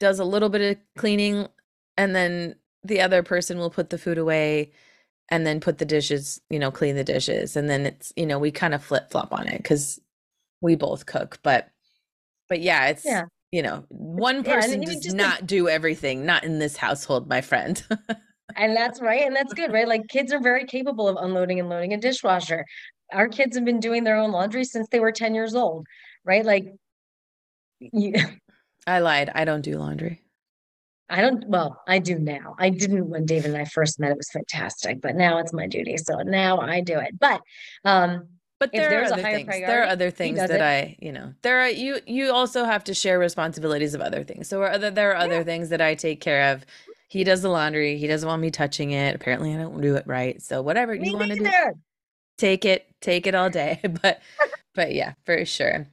does 0.00 0.18
a 0.18 0.24
little 0.24 0.48
bit 0.48 0.76
of 0.76 0.76
cleaning 0.96 1.48
and 1.96 2.14
then 2.14 2.54
the 2.84 3.00
other 3.00 3.22
person 3.22 3.58
will 3.58 3.70
put 3.70 3.90
the 3.90 3.98
food 3.98 4.18
away 4.18 4.72
and 5.28 5.46
then 5.46 5.60
put 5.60 5.78
the 5.78 5.84
dishes, 5.84 6.40
you 6.48 6.58
know, 6.58 6.70
clean 6.70 6.96
the 6.96 7.04
dishes 7.04 7.56
and 7.56 7.68
then 7.68 7.84
it's, 7.84 8.12
you 8.16 8.24
know, 8.24 8.38
we 8.38 8.50
kind 8.50 8.74
of 8.74 8.82
flip-flop 8.82 9.32
on 9.32 9.46
it 9.48 9.62
cuz 9.64 10.00
we 10.60 10.76
both 10.76 11.06
cook, 11.06 11.38
but 11.42 11.68
but 12.48 12.60
yeah, 12.60 12.86
it's 12.86 13.04
yeah. 13.04 13.24
you 13.50 13.62
know, 13.62 13.84
one 13.88 14.44
person 14.44 14.82
yeah, 14.82 14.94
does 14.94 15.12
not 15.12 15.40
like, 15.40 15.46
do 15.46 15.68
everything, 15.68 16.24
not 16.24 16.44
in 16.44 16.60
this 16.60 16.76
household, 16.76 17.28
my 17.28 17.40
friend. 17.40 17.82
and 18.56 18.76
that's 18.76 19.00
right 19.00 19.22
and 19.22 19.34
that's 19.34 19.52
good 19.52 19.72
right 19.72 19.88
like 19.88 20.08
kids 20.08 20.32
are 20.32 20.40
very 20.40 20.64
capable 20.64 21.08
of 21.08 21.16
unloading 21.20 21.60
and 21.60 21.68
loading 21.68 21.92
a 21.92 21.96
dishwasher 21.96 22.64
our 23.12 23.28
kids 23.28 23.56
have 23.56 23.64
been 23.64 23.80
doing 23.80 24.04
their 24.04 24.16
own 24.16 24.30
laundry 24.30 24.64
since 24.64 24.88
they 24.90 25.00
were 25.00 25.12
10 25.12 25.34
years 25.34 25.54
old 25.54 25.86
right 26.24 26.44
like 26.44 26.66
you, 27.80 28.14
i 28.86 28.98
lied 28.98 29.30
i 29.34 29.44
don't 29.44 29.62
do 29.62 29.78
laundry 29.78 30.22
i 31.10 31.20
don't 31.20 31.46
well 31.48 31.82
i 31.86 31.98
do 31.98 32.18
now 32.18 32.54
i 32.58 32.68
didn't 32.70 33.08
when 33.08 33.26
david 33.26 33.50
and 33.50 33.60
i 33.60 33.64
first 33.64 34.00
met 34.00 34.10
it 34.10 34.16
was 34.16 34.30
fantastic 34.30 35.00
but 35.00 35.14
now 35.14 35.38
it's 35.38 35.52
my 35.52 35.66
duty 35.66 35.96
so 35.96 36.18
now 36.22 36.58
i 36.58 36.80
do 36.80 36.98
it 36.98 37.18
but 37.18 37.40
um 37.84 38.28
but 38.58 38.72
there 38.72 39.02
are 39.02 39.04
other 39.04 39.22
things. 39.22 39.44
Priority, 39.44 39.66
there 39.66 39.82
are 39.84 39.86
other 39.86 40.10
things 40.10 40.38
that 40.38 40.50
it. 40.50 40.60
I, 40.60 40.96
you 41.00 41.12
know, 41.12 41.32
there 41.42 41.60
are 41.60 41.68
you. 41.68 42.00
You 42.06 42.32
also 42.32 42.64
have 42.64 42.82
to 42.84 42.94
share 42.94 43.16
responsibilities 43.18 43.94
of 43.94 44.00
other 44.00 44.24
things. 44.24 44.48
So, 44.48 44.60
are 44.62 44.72
other, 44.72 44.90
there 44.90 45.12
are 45.12 45.16
other 45.16 45.38
yeah. 45.38 45.44
things 45.44 45.68
that 45.68 45.80
I 45.80 45.94
take 45.94 46.20
care 46.20 46.52
of 46.52 46.66
he 47.08 47.24
does 47.24 47.42
the 47.42 47.48
laundry. 47.48 47.96
He 47.98 48.06
doesn't 48.06 48.28
want 48.28 48.42
me 48.42 48.50
touching 48.50 48.92
it. 48.92 49.14
Apparently, 49.14 49.54
I 49.54 49.58
don't 49.58 49.80
do 49.80 49.96
it 49.96 50.06
right. 50.06 50.40
So 50.40 50.62
whatever 50.62 50.94
me 50.94 51.08
you 51.08 51.16
want 51.16 51.32
to 51.32 51.38
do, 51.38 51.50
take 52.36 52.64
it, 52.64 52.86
take 53.00 53.26
it 53.26 53.34
all 53.34 53.50
day. 53.62 53.80
but, 54.02 54.20
but 54.74 54.94
yeah, 54.94 55.14
for 55.24 55.44
sure. 55.44 55.88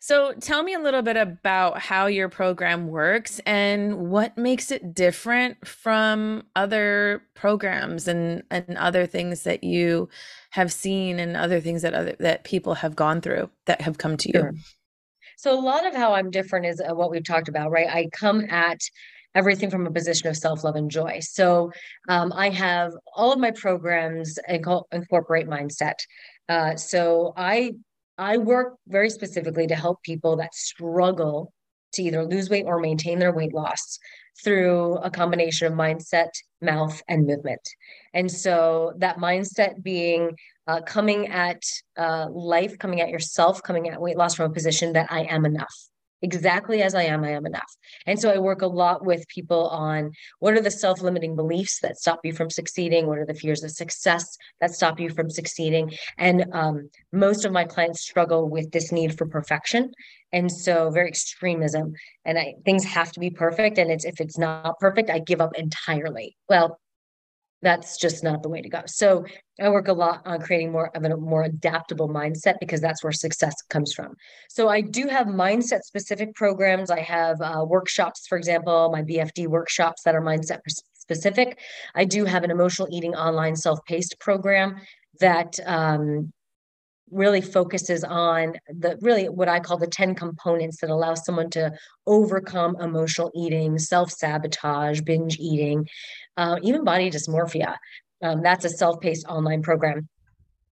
So 0.00 0.32
tell 0.32 0.64
me 0.64 0.74
a 0.74 0.80
little 0.80 1.02
bit 1.02 1.16
about 1.16 1.78
how 1.78 2.06
your 2.06 2.28
program 2.28 2.88
works 2.88 3.40
and 3.46 4.10
what 4.10 4.36
makes 4.36 4.72
it 4.72 4.94
different 4.94 5.64
from 5.64 6.42
other 6.56 7.22
programs 7.34 8.08
and 8.08 8.42
and 8.50 8.76
other 8.78 9.06
things 9.06 9.44
that 9.44 9.62
you 9.62 10.08
have 10.50 10.72
seen 10.72 11.20
and 11.20 11.36
other 11.36 11.60
things 11.60 11.82
that 11.82 11.94
other 11.94 12.16
that 12.18 12.42
people 12.42 12.74
have 12.74 12.96
gone 12.96 13.20
through 13.20 13.48
that 13.66 13.80
have 13.82 13.98
come 13.98 14.16
to 14.16 14.28
you. 14.34 14.50
So 15.36 15.56
a 15.56 15.60
lot 15.60 15.86
of 15.86 15.94
how 15.94 16.14
I'm 16.14 16.30
different 16.30 16.66
is 16.66 16.80
uh, 16.80 16.96
what 16.96 17.12
we've 17.12 17.24
talked 17.24 17.48
about, 17.48 17.70
right? 17.70 17.88
I 17.88 18.08
come 18.12 18.44
at 18.50 18.80
everything 19.34 19.70
from 19.70 19.86
a 19.86 19.90
position 19.90 20.28
of 20.28 20.36
self 20.36 20.64
love 20.64 20.76
and 20.76 20.90
joy. 20.90 21.18
So 21.20 21.72
um, 22.08 22.32
I 22.34 22.50
have 22.50 22.92
all 23.14 23.32
of 23.32 23.38
my 23.38 23.50
programs 23.50 24.38
inc- 24.48 24.84
incorporate 24.92 25.48
mindset. 25.48 25.94
Uh, 26.48 26.76
so 26.76 27.32
I 27.36 27.72
I 28.18 28.36
work 28.36 28.74
very 28.86 29.10
specifically 29.10 29.66
to 29.66 29.74
help 29.74 30.02
people 30.02 30.36
that 30.36 30.54
struggle 30.54 31.52
to 31.94 32.02
either 32.02 32.24
lose 32.24 32.48
weight 32.48 32.64
or 32.66 32.80
maintain 32.80 33.18
their 33.18 33.32
weight 33.32 33.54
loss 33.54 33.98
through 34.42 34.96
a 34.96 35.10
combination 35.10 35.66
of 35.66 35.78
mindset, 35.78 36.30
mouth, 36.60 37.02
and 37.08 37.26
movement. 37.26 37.60
And 38.14 38.30
so 38.30 38.94
that 38.98 39.18
mindset 39.18 39.82
being 39.82 40.36
uh, 40.66 40.80
coming 40.82 41.28
at 41.28 41.62
uh, 41.98 42.28
life, 42.30 42.78
coming 42.78 43.00
at 43.00 43.10
yourself, 43.10 43.62
coming 43.62 43.88
at 43.88 44.00
weight 44.00 44.16
loss 44.16 44.34
from 44.34 44.50
a 44.50 44.54
position 44.54 44.94
that 44.94 45.08
I 45.10 45.24
am 45.24 45.44
enough 45.44 45.74
exactly 46.22 46.82
as 46.82 46.94
I 46.94 47.02
am, 47.02 47.24
I 47.24 47.30
am 47.30 47.46
enough. 47.46 47.76
And 48.06 48.18
so 48.18 48.30
I 48.30 48.38
work 48.38 48.62
a 48.62 48.66
lot 48.66 49.04
with 49.04 49.26
people 49.28 49.68
on 49.68 50.12
what 50.38 50.54
are 50.54 50.60
the 50.60 50.70
self 50.70 51.02
limiting 51.02 51.36
beliefs 51.36 51.80
that 51.80 51.98
stop 51.98 52.20
you 52.24 52.32
from 52.32 52.50
succeeding? 52.50 53.06
What 53.06 53.18
are 53.18 53.26
the 53.26 53.34
fears 53.34 53.62
of 53.62 53.70
success 53.70 54.36
that 54.60 54.74
stop 54.74 55.00
you 55.00 55.10
from 55.10 55.30
succeeding? 55.30 55.92
And 56.18 56.46
um, 56.52 56.90
most 57.12 57.44
of 57.44 57.52
my 57.52 57.64
clients 57.64 58.00
struggle 58.00 58.48
with 58.48 58.70
this 58.70 58.92
need 58.92 59.16
for 59.18 59.26
perfection. 59.26 59.92
And 60.32 60.50
so 60.50 60.90
very 60.90 61.08
extremism 61.08 61.92
and 62.24 62.38
I, 62.38 62.54
things 62.64 62.84
have 62.84 63.12
to 63.12 63.20
be 63.20 63.30
perfect. 63.30 63.78
And 63.78 63.90
it's 63.90 64.04
if 64.04 64.20
it's 64.20 64.38
not 64.38 64.78
perfect, 64.78 65.10
I 65.10 65.18
give 65.18 65.40
up 65.40 65.54
entirely. 65.56 66.36
Well, 66.48 66.80
that's 67.62 67.96
just 67.96 68.24
not 68.24 68.42
the 68.42 68.48
way 68.48 68.60
to 68.60 68.68
go. 68.68 68.82
So 68.86 69.24
I 69.60 69.68
work 69.68 69.88
a 69.88 69.92
lot 69.92 70.22
on 70.26 70.40
creating 70.40 70.72
more 70.72 70.94
of 70.96 71.04
a 71.04 71.16
more 71.16 71.44
adaptable 71.44 72.08
mindset 72.08 72.56
because 72.60 72.80
that's 72.80 73.04
where 73.04 73.12
success 73.12 73.54
comes 73.70 73.92
from. 73.92 74.14
So 74.48 74.68
I 74.68 74.80
do 74.80 75.06
have 75.06 75.28
mindset 75.28 75.82
specific 75.82 76.34
programs. 76.34 76.90
I 76.90 77.00
have 77.00 77.40
uh, 77.40 77.64
workshops, 77.66 78.26
for 78.26 78.36
example, 78.36 78.90
my 78.90 79.02
BFD 79.02 79.46
workshops 79.46 80.02
that 80.02 80.16
are 80.16 80.20
mindset 80.22 80.58
specific. 80.94 81.60
I 81.94 82.04
do 82.04 82.24
have 82.24 82.42
an 82.42 82.50
emotional 82.50 82.88
eating 82.90 83.14
online 83.14 83.54
self 83.54 83.78
paced 83.86 84.18
program 84.18 84.80
that 85.20 85.58
um, 85.64 86.32
really 87.12 87.40
focuses 87.40 88.02
on 88.04 88.54
the 88.68 88.98
really 89.00 89.28
what 89.28 89.48
I 89.48 89.60
call 89.60 89.76
the 89.76 89.86
10 89.86 90.14
components 90.14 90.80
that 90.80 90.90
allow 90.90 91.14
someone 91.14 91.50
to 91.50 91.72
overcome 92.06 92.76
emotional 92.80 93.30
eating, 93.34 93.78
self 93.78 94.10
sabotage, 94.10 95.00
binge 95.02 95.38
eating, 95.38 95.86
uh, 96.36 96.56
even 96.62 96.84
body 96.84 97.10
dysmorphia. 97.10 97.76
Um, 98.22 98.42
that's 98.42 98.64
a 98.64 98.70
self 98.70 99.00
paced 99.00 99.26
online 99.26 99.62
program. 99.62 100.08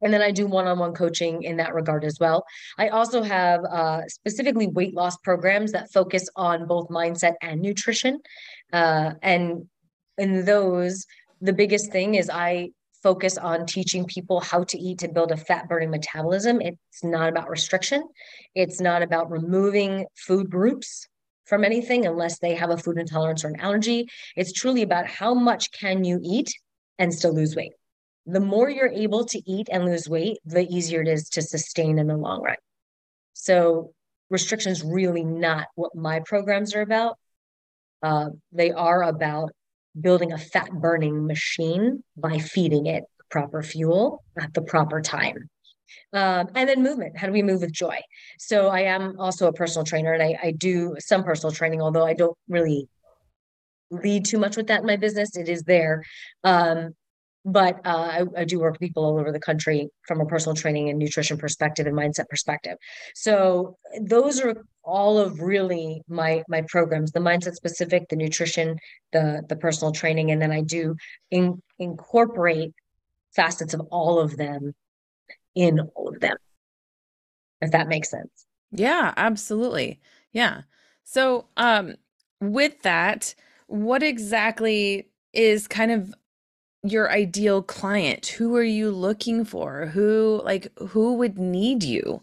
And 0.02 0.12
then 0.12 0.22
I 0.22 0.30
do 0.30 0.46
one 0.46 0.66
on 0.66 0.78
one 0.78 0.94
coaching 0.94 1.42
in 1.42 1.58
that 1.58 1.74
regard 1.74 2.04
as 2.04 2.18
well. 2.18 2.44
I 2.78 2.88
also 2.88 3.22
have 3.22 3.62
uh, 3.64 4.02
specifically 4.08 4.66
weight 4.66 4.94
loss 4.94 5.16
programs 5.18 5.72
that 5.72 5.92
focus 5.92 6.26
on 6.36 6.66
both 6.66 6.88
mindset 6.88 7.34
and 7.42 7.60
nutrition. 7.60 8.20
Uh, 8.72 9.12
and 9.22 9.68
in 10.16 10.46
those, 10.46 11.04
the 11.42 11.52
biggest 11.52 11.92
thing 11.92 12.14
is 12.14 12.30
I 12.30 12.70
focus 13.02 13.38
on 13.38 13.66
teaching 13.66 14.04
people 14.04 14.40
how 14.40 14.64
to 14.64 14.78
eat 14.78 14.98
to 14.98 15.08
build 15.08 15.32
a 15.32 15.36
fat 15.36 15.68
burning 15.68 15.90
metabolism. 15.90 16.60
It's 16.60 17.02
not 17.02 17.28
about 17.28 17.48
restriction, 17.48 18.02
it's 18.54 18.80
not 18.80 19.02
about 19.02 19.30
removing 19.30 20.06
food 20.16 20.50
groups 20.50 21.06
from 21.46 21.64
anything 21.64 22.06
unless 22.06 22.38
they 22.38 22.54
have 22.54 22.70
a 22.70 22.76
food 22.76 22.98
intolerance 22.98 23.44
or 23.44 23.48
an 23.48 23.60
allergy. 23.60 24.08
It's 24.36 24.52
truly 24.52 24.82
about 24.82 25.06
how 25.06 25.34
much 25.34 25.72
can 25.72 26.04
you 26.04 26.20
eat 26.22 26.50
and 26.98 27.12
still 27.12 27.34
lose 27.34 27.56
weight. 27.56 27.72
The 28.26 28.40
more 28.40 28.70
you're 28.70 28.92
able 28.92 29.24
to 29.24 29.42
eat 29.50 29.68
and 29.72 29.84
lose 29.84 30.08
weight, 30.08 30.38
the 30.44 30.66
easier 30.68 31.00
it 31.00 31.08
is 31.08 31.28
to 31.30 31.42
sustain 31.42 31.98
in 31.98 32.06
the 32.06 32.16
long 32.16 32.42
run. 32.42 32.56
So 33.32 33.92
restrictions 34.28 34.84
really 34.84 35.24
not 35.24 35.66
what 35.74 35.94
my 35.94 36.20
programs 36.20 36.74
are 36.74 36.82
about. 36.82 37.18
Uh, 38.02 38.30
they 38.52 38.70
are 38.70 39.02
about 39.02 39.50
building 39.98 40.32
a 40.32 40.38
fat 40.38 40.70
burning 40.72 41.26
machine 41.26 42.02
by 42.16 42.38
feeding 42.38 42.86
it 42.86 43.04
proper 43.30 43.62
fuel 43.62 44.22
at 44.38 44.52
the 44.54 44.62
proper 44.62 45.00
time. 45.00 45.48
Um, 46.12 46.48
and 46.54 46.68
then 46.68 46.82
movement. 46.82 47.16
How 47.16 47.26
do 47.26 47.32
we 47.32 47.42
move 47.42 47.60
with 47.62 47.72
joy? 47.72 47.98
So 48.38 48.68
I 48.68 48.80
am 48.80 49.18
also 49.18 49.48
a 49.48 49.52
personal 49.52 49.84
trainer 49.84 50.12
and 50.12 50.22
I, 50.22 50.38
I 50.42 50.50
do 50.52 50.96
some 50.98 51.24
personal 51.24 51.52
training, 51.52 51.80
although 51.80 52.04
I 52.04 52.14
don't 52.14 52.36
really 52.48 52.88
lead 53.90 54.24
too 54.24 54.38
much 54.38 54.56
with 54.56 54.68
that 54.68 54.80
in 54.80 54.86
my 54.86 54.96
business. 54.96 55.36
It 55.36 55.48
is 55.48 55.62
there. 55.62 56.04
Um, 56.44 56.94
but 57.44 57.80
uh, 57.86 58.24
I, 58.36 58.40
I, 58.40 58.44
do 58.44 58.60
work 58.60 58.74
with 58.74 58.80
people 58.80 59.04
all 59.04 59.18
over 59.18 59.32
the 59.32 59.40
country 59.40 59.88
from 60.06 60.20
a 60.20 60.26
personal 60.26 60.54
training 60.54 60.90
and 60.90 60.98
nutrition 60.98 61.38
perspective 61.38 61.86
and 61.86 61.96
mindset 61.96 62.28
perspective. 62.28 62.76
So 63.14 63.78
those 64.02 64.40
are 64.40 64.62
all 64.82 65.18
of 65.18 65.40
really 65.40 66.02
my 66.06 66.42
my 66.48 66.62
programs: 66.62 67.12
the 67.12 67.20
mindset 67.20 67.54
specific, 67.54 68.08
the 68.08 68.16
nutrition, 68.16 68.78
the 69.12 69.42
the 69.48 69.56
personal 69.56 69.92
training, 69.92 70.30
and 70.30 70.40
then 70.40 70.52
I 70.52 70.60
do 70.60 70.96
in, 71.30 71.62
incorporate 71.78 72.74
facets 73.34 73.72
of 73.72 73.80
all 73.90 74.18
of 74.18 74.36
them 74.36 74.74
in 75.54 75.80
all 75.80 76.08
of 76.08 76.20
them. 76.20 76.36
If 77.62 77.70
that 77.70 77.88
makes 77.88 78.10
sense. 78.10 78.46
Yeah, 78.70 79.14
absolutely. 79.16 80.00
Yeah. 80.32 80.62
So, 81.04 81.46
um, 81.56 81.96
with 82.40 82.82
that, 82.82 83.34
what 83.66 84.02
exactly 84.02 85.08
is 85.32 85.66
kind 85.68 85.90
of 85.90 86.14
your 86.82 87.10
ideal 87.10 87.62
client? 87.62 88.26
Who 88.26 88.56
are 88.56 88.62
you 88.62 88.90
looking 88.90 89.44
for? 89.44 89.86
Who 89.86 90.40
like 90.44 90.68
who 90.78 91.14
would 91.14 91.38
need 91.38 91.82
you? 91.82 92.22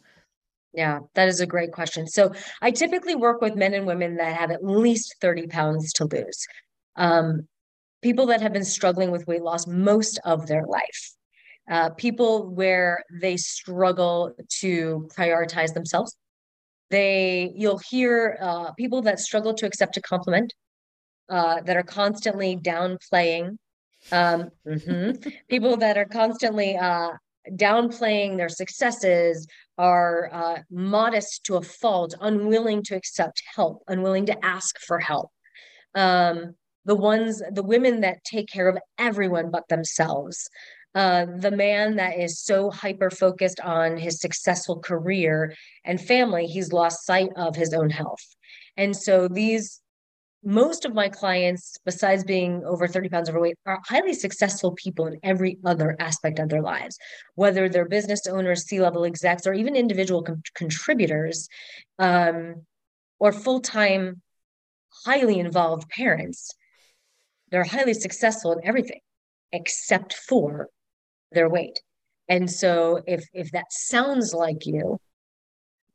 Yeah, 0.74 1.00
that 1.16 1.28
is 1.28 1.40
a 1.40 1.48
great 1.48 1.72
question. 1.72 2.08
So 2.08 2.34
I 2.62 2.72
typically 2.72 3.16
work 3.16 3.42
with 3.42 3.56
men 3.56 3.74
and 3.74 3.88
women 3.88 4.18
that 4.18 4.38
have 4.38 4.52
at 4.52 4.64
least 4.64 5.16
30 5.22 5.48
pounds 5.48 5.92
to 5.94 6.06
lose. 6.06 6.46
Um, 6.96 7.48
people 8.04 8.28
that 8.28 8.42
have 8.42 8.54
been 8.54 8.66
struggling 8.66 9.10
with 9.10 9.26
weight 9.28 9.42
loss 9.42 9.66
most 9.66 10.20
of 10.24 10.48
their 10.48 10.66
life. 10.66 11.14
Uh, 11.70 11.90
people 11.92 12.48
where 12.50 13.04
they 13.22 13.38
struggle 13.38 14.34
to 14.60 15.08
prioritize 15.18 15.74
themselves. 15.74 16.16
They, 16.90 17.52
you'll 17.56 17.80
hear 17.90 18.38
uh, 18.40 18.72
people 18.74 19.02
that 19.02 19.20
struggle 19.20 19.54
to 19.56 19.66
accept 19.66 19.98
a 19.98 20.02
compliment, 20.02 20.54
uh, 21.30 21.62
that 21.62 21.76
are 21.76 21.84
constantly 21.84 22.56
downplaying 22.56 23.58
um, 24.12 24.50
mm-hmm. 24.66 25.30
people 25.50 25.78
that 25.78 25.98
are 25.98 26.06
constantly 26.06 26.78
uh, 26.78 27.10
downplaying 27.52 28.38
their 28.38 28.50
successes 28.50 29.48
are 29.78 30.30
uh, 30.34 30.58
modest 30.72 31.44
to 31.46 31.56
a 31.56 31.62
fault 31.62 32.16
unwilling 32.22 32.84
to 32.84 32.96
accept 32.96 33.42
help 33.56 33.84
unwilling 33.88 34.26
to 34.26 34.46
ask 34.46 34.80
for 34.80 35.00
help. 35.00 35.32
Um, 35.96 36.56
the 36.86 36.96
ones 36.96 37.42
the 37.52 37.64
women 37.64 38.02
that 38.02 38.24
take 38.24 38.48
care 38.48 38.68
of 38.68 38.78
everyone 38.98 39.52
but 39.52 39.68
themselves. 39.68 40.50
Uh, 40.96 41.26
the 41.38 41.52
man 41.52 41.98
that 41.98 42.18
is 42.18 42.42
so 42.42 42.72
hyper 42.72 43.12
focused 43.12 43.60
on 43.60 43.98
his 43.98 44.20
successful 44.20 44.80
career 44.80 45.54
and 45.84 46.02
family 46.02 46.48
he's 46.48 46.74
lost 46.74 47.06
sight 47.06 47.30
of 47.36 47.56
his 47.56 47.74
own 47.74 47.90
health. 47.90 48.24
And 48.78 48.96
so 48.96 49.28
these 49.28 49.82
most 50.44 50.86
of 50.86 50.94
my 50.94 51.10
clients, 51.10 51.78
besides 51.84 52.24
being 52.24 52.64
over 52.64 52.88
30 52.88 53.10
pounds 53.10 53.30
overweight, 53.30 53.58
are 53.66 53.82
highly 53.86 54.14
successful 54.14 54.72
people 54.74 55.08
in 55.08 55.20
every 55.24 55.58
other 55.66 55.96
aspect 56.00 56.40
of 56.40 56.50
their 56.50 56.62
lives, 56.62 56.98
whether 57.36 57.68
they're 57.68 57.88
business 57.88 58.28
owners, 58.28 58.66
C 58.66 58.80
level 58.80 59.04
execs, 59.04 59.48
or 59.48 59.54
even 59.54 59.76
individual 59.76 60.26
contributors 60.54 61.50
um, 62.00 62.66
or 63.20 63.32
full 63.32 63.62
time, 63.62 64.22
highly 65.06 65.40
involved 65.40 65.90
parents. 65.90 66.52
They're 67.50 67.64
highly 67.64 67.94
successful 67.94 68.52
in 68.54 68.60
everything 68.64 69.00
except 69.52 70.14
for 70.14 70.70
their 71.32 71.50
weight. 71.50 71.82
And 72.30 72.52
so, 72.52 73.02
if 73.08 73.26
if 73.34 73.52
that 73.52 73.72
sounds 73.72 74.34
like 74.34 74.66
you, 74.66 75.00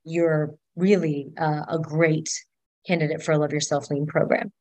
you're 0.05 0.55
really 0.76 1.33
uh, 1.38 1.64
a 1.68 1.78
great 1.78 2.28
candidate 2.87 3.23
for 3.23 3.33
a 3.33 3.38
Love 3.38 3.53
Yourself 3.53 3.90
Lean 3.90 4.07
program. 4.07 4.53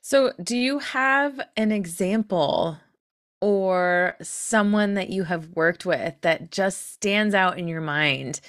So, 0.00 0.32
do 0.42 0.56
you 0.56 0.80
have 0.80 1.40
an 1.56 1.72
example 1.72 2.78
or 3.40 4.16
someone 4.22 4.94
that 4.94 5.10
you 5.10 5.24
have 5.24 5.50
worked 5.50 5.86
with 5.86 6.14
that 6.22 6.50
just 6.50 6.92
stands 6.92 7.34
out 7.34 7.58
in 7.58 7.68
your 7.68 7.80
mind 7.80 8.40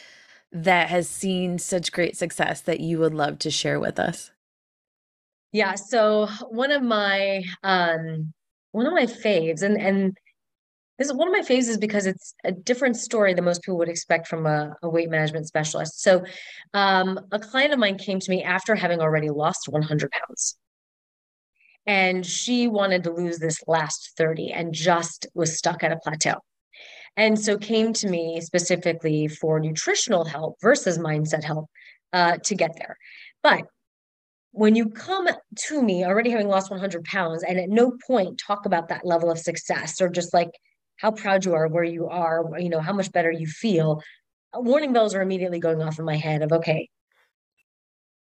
that 0.51 0.89
has 0.89 1.09
seen 1.09 1.59
such 1.59 1.91
great 1.91 2.15
success 2.15 2.61
that 2.61 2.79
you 2.79 2.99
would 2.99 3.13
love 3.13 3.39
to 3.39 3.51
share 3.51 3.79
with 3.79 3.99
us? 3.99 4.31
Yeah, 5.51 5.75
so 5.75 6.27
one 6.49 6.71
of 6.71 6.81
my 6.81 7.43
um 7.63 8.33
one 8.71 8.85
of 8.85 8.93
my 8.93 9.05
faves 9.05 9.61
and 9.61 9.79
and 9.79 10.17
this 10.97 11.07
is 11.07 11.13
one 11.13 11.27
of 11.27 11.33
my 11.33 11.41
phases 11.41 11.77
because 11.77 12.05
it's 12.05 12.33
a 12.43 12.51
different 12.51 12.95
story 12.95 13.33
than 13.33 13.43
most 13.43 13.61
people 13.61 13.77
would 13.77 13.89
expect 13.89 14.27
from 14.27 14.45
a, 14.45 14.75
a 14.81 14.89
weight 14.89 15.09
management 15.09 15.47
specialist. 15.47 16.01
So, 16.01 16.23
um, 16.73 17.19
a 17.31 17.39
client 17.39 17.73
of 17.73 17.79
mine 17.79 17.97
came 17.97 18.19
to 18.19 18.31
me 18.31 18.43
after 18.43 18.75
having 18.75 19.01
already 19.01 19.29
lost 19.29 19.67
100 19.67 20.11
pounds. 20.11 20.57
And 21.85 22.25
she 22.25 22.67
wanted 22.67 23.03
to 23.03 23.13
lose 23.13 23.37
this 23.37 23.61
last 23.67 24.13
30 24.17 24.51
and 24.51 24.73
just 24.73 25.27
was 25.33 25.57
stuck 25.57 25.83
at 25.83 25.91
a 25.91 25.97
plateau. 25.97 26.35
And 27.17 27.39
so 27.39 27.57
came 27.57 27.93
to 27.93 28.09
me 28.09 28.41
specifically 28.41 29.27
for 29.27 29.59
nutritional 29.59 30.25
help 30.25 30.57
versus 30.61 30.97
mindset 30.97 31.43
help 31.43 31.69
uh, 32.11 32.37
to 32.43 32.55
get 32.55 32.71
there. 32.77 32.97
But 33.43 33.63
when 34.51 34.75
you 34.75 34.89
come 34.89 35.27
to 35.67 35.83
me 35.83 36.05
already 36.05 36.29
having 36.29 36.47
lost 36.47 36.71
100 36.71 37.03
pounds 37.03 37.43
and 37.43 37.59
at 37.59 37.69
no 37.69 37.93
point 38.07 38.41
talk 38.45 38.65
about 38.65 38.87
that 38.89 39.05
level 39.05 39.29
of 39.29 39.37
success 39.37 40.01
or 40.01 40.09
just 40.09 40.33
like 40.33 40.51
how 40.97 41.11
proud 41.11 41.45
you 41.45 41.53
are 41.53 41.67
where 41.67 41.83
you 41.83 42.07
are, 42.07 42.43
you 42.57 42.69
know, 42.69 42.79
how 42.79 42.93
much 42.93 43.11
better 43.11 43.31
you 43.31 43.47
feel, 43.47 44.01
warning 44.53 44.93
bells 44.93 45.13
are 45.15 45.21
immediately 45.21 45.59
going 45.59 45.81
off 45.81 45.99
in 45.99 46.05
my 46.05 46.15
head 46.15 46.41
of, 46.41 46.51
okay, 46.51 46.89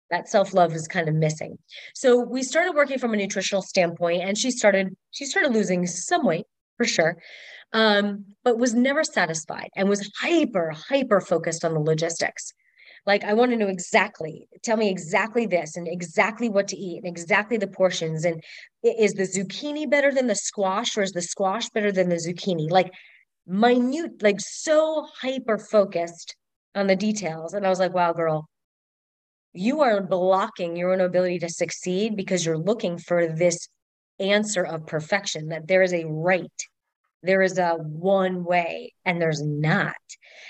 that 0.09 0.29
self-love 0.29 0.73
is 0.73 0.87
kind 0.87 1.09
of 1.09 1.15
missing. 1.15 1.57
So 1.93 2.19
we 2.19 2.43
started 2.43 2.75
working 2.75 2.97
from 2.97 3.13
a 3.13 3.17
nutritional 3.17 3.61
standpoint 3.61 4.23
and 4.23 4.37
she 4.37 4.51
started, 4.51 4.95
she 5.11 5.25
started 5.25 5.53
losing 5.53 5.85
some 5.85 6.25
weight 6.25 6.45
for 6.77 6.85
sure. 6.85 7.17
Um, 7.73 8.25
but 8.45 8.57
was 8.57 8.73
never 8.73 9.03
satisfied 9.03 9.69
and 9.75 9.89
was 9.89 10.09
hyper, 10.17 10.71
hyper 10.71 11.19
focused 11.19 11.65
on 11.65 11.73
the 11.73 11.81
logistics. 11.81 12.53
Like, 13.07 13.23
I 13.23 13.33
want 13.33 13.51
to 13.51 13.57
know 13.57 13.69
exactly, 13.69 14.49
tell 14.63 14.75
me 14.75 14.89
exactly 14.89 15.47
this 15.47 15.77
and 15.77 15.87
exactly 15.87 16.49
what 16.49 16.67
to 16.67 16.77
eat 16.77 16.97
and 16.97 17.07
exactly 17.07 17.55
the 17.55 17.65
portions. 17.65 18.25
And 18.25 18.43
is 18.83 19.13
the 19.13 19.23
zucchini 19.23 19.89
better 19.89 20.13
than 20.13 20.27
the 20.27 20.35
squash 20.35 20.97
or 20.97 21.03
is 21.03 21.13
the 21.13 21.21
squash 21.21 21.69
better 21.69 21.91
than 21.91 22.09
the 22.09 22.17
zucchini? 22.17 22.69
Like, 22.69 22.91
minute, 23.47 24.21
like 24.21 24.41
so 24.41 25.07
hyper 25.21 25.57
focused 25.57 26.35
on 26.75 26.87
the 26.87 26.97
details. 26.97 27.53
And 27.53 27.65
I 27.65 27.69
was 27.69 27.79
like, 27.79 27.93
wow, 27.93 28.11
girl, 28.11 28.45
you 29.53 29.81
are 29.81 30.03
blocking 30.03 30.75
your 30.75 30.91
own 30.91 30.99
ability 30.99 31.39
to 31.39 31.49
succeed 31.49 32.17
because 32.17 32.45
you're 32.45 32.57
looking 32.57 32.97
for 32.97 33.25
this 33.25 33.69
answer 34.19 34.63
of 34.63 34.85
perfection, 34.85 35.47
that 35.47 35.67
there 35.67 35.81
is 35.81 35.93
a 35.93 36.05
right 36.05 36.51
there 37.23 37.41
is 37.41 37.57
a 37.57 37.73
one 37.75 38.43
way 38.43 38.93
and 39.05 39.21
there's 39.21 39.41
not. 39.41 39.95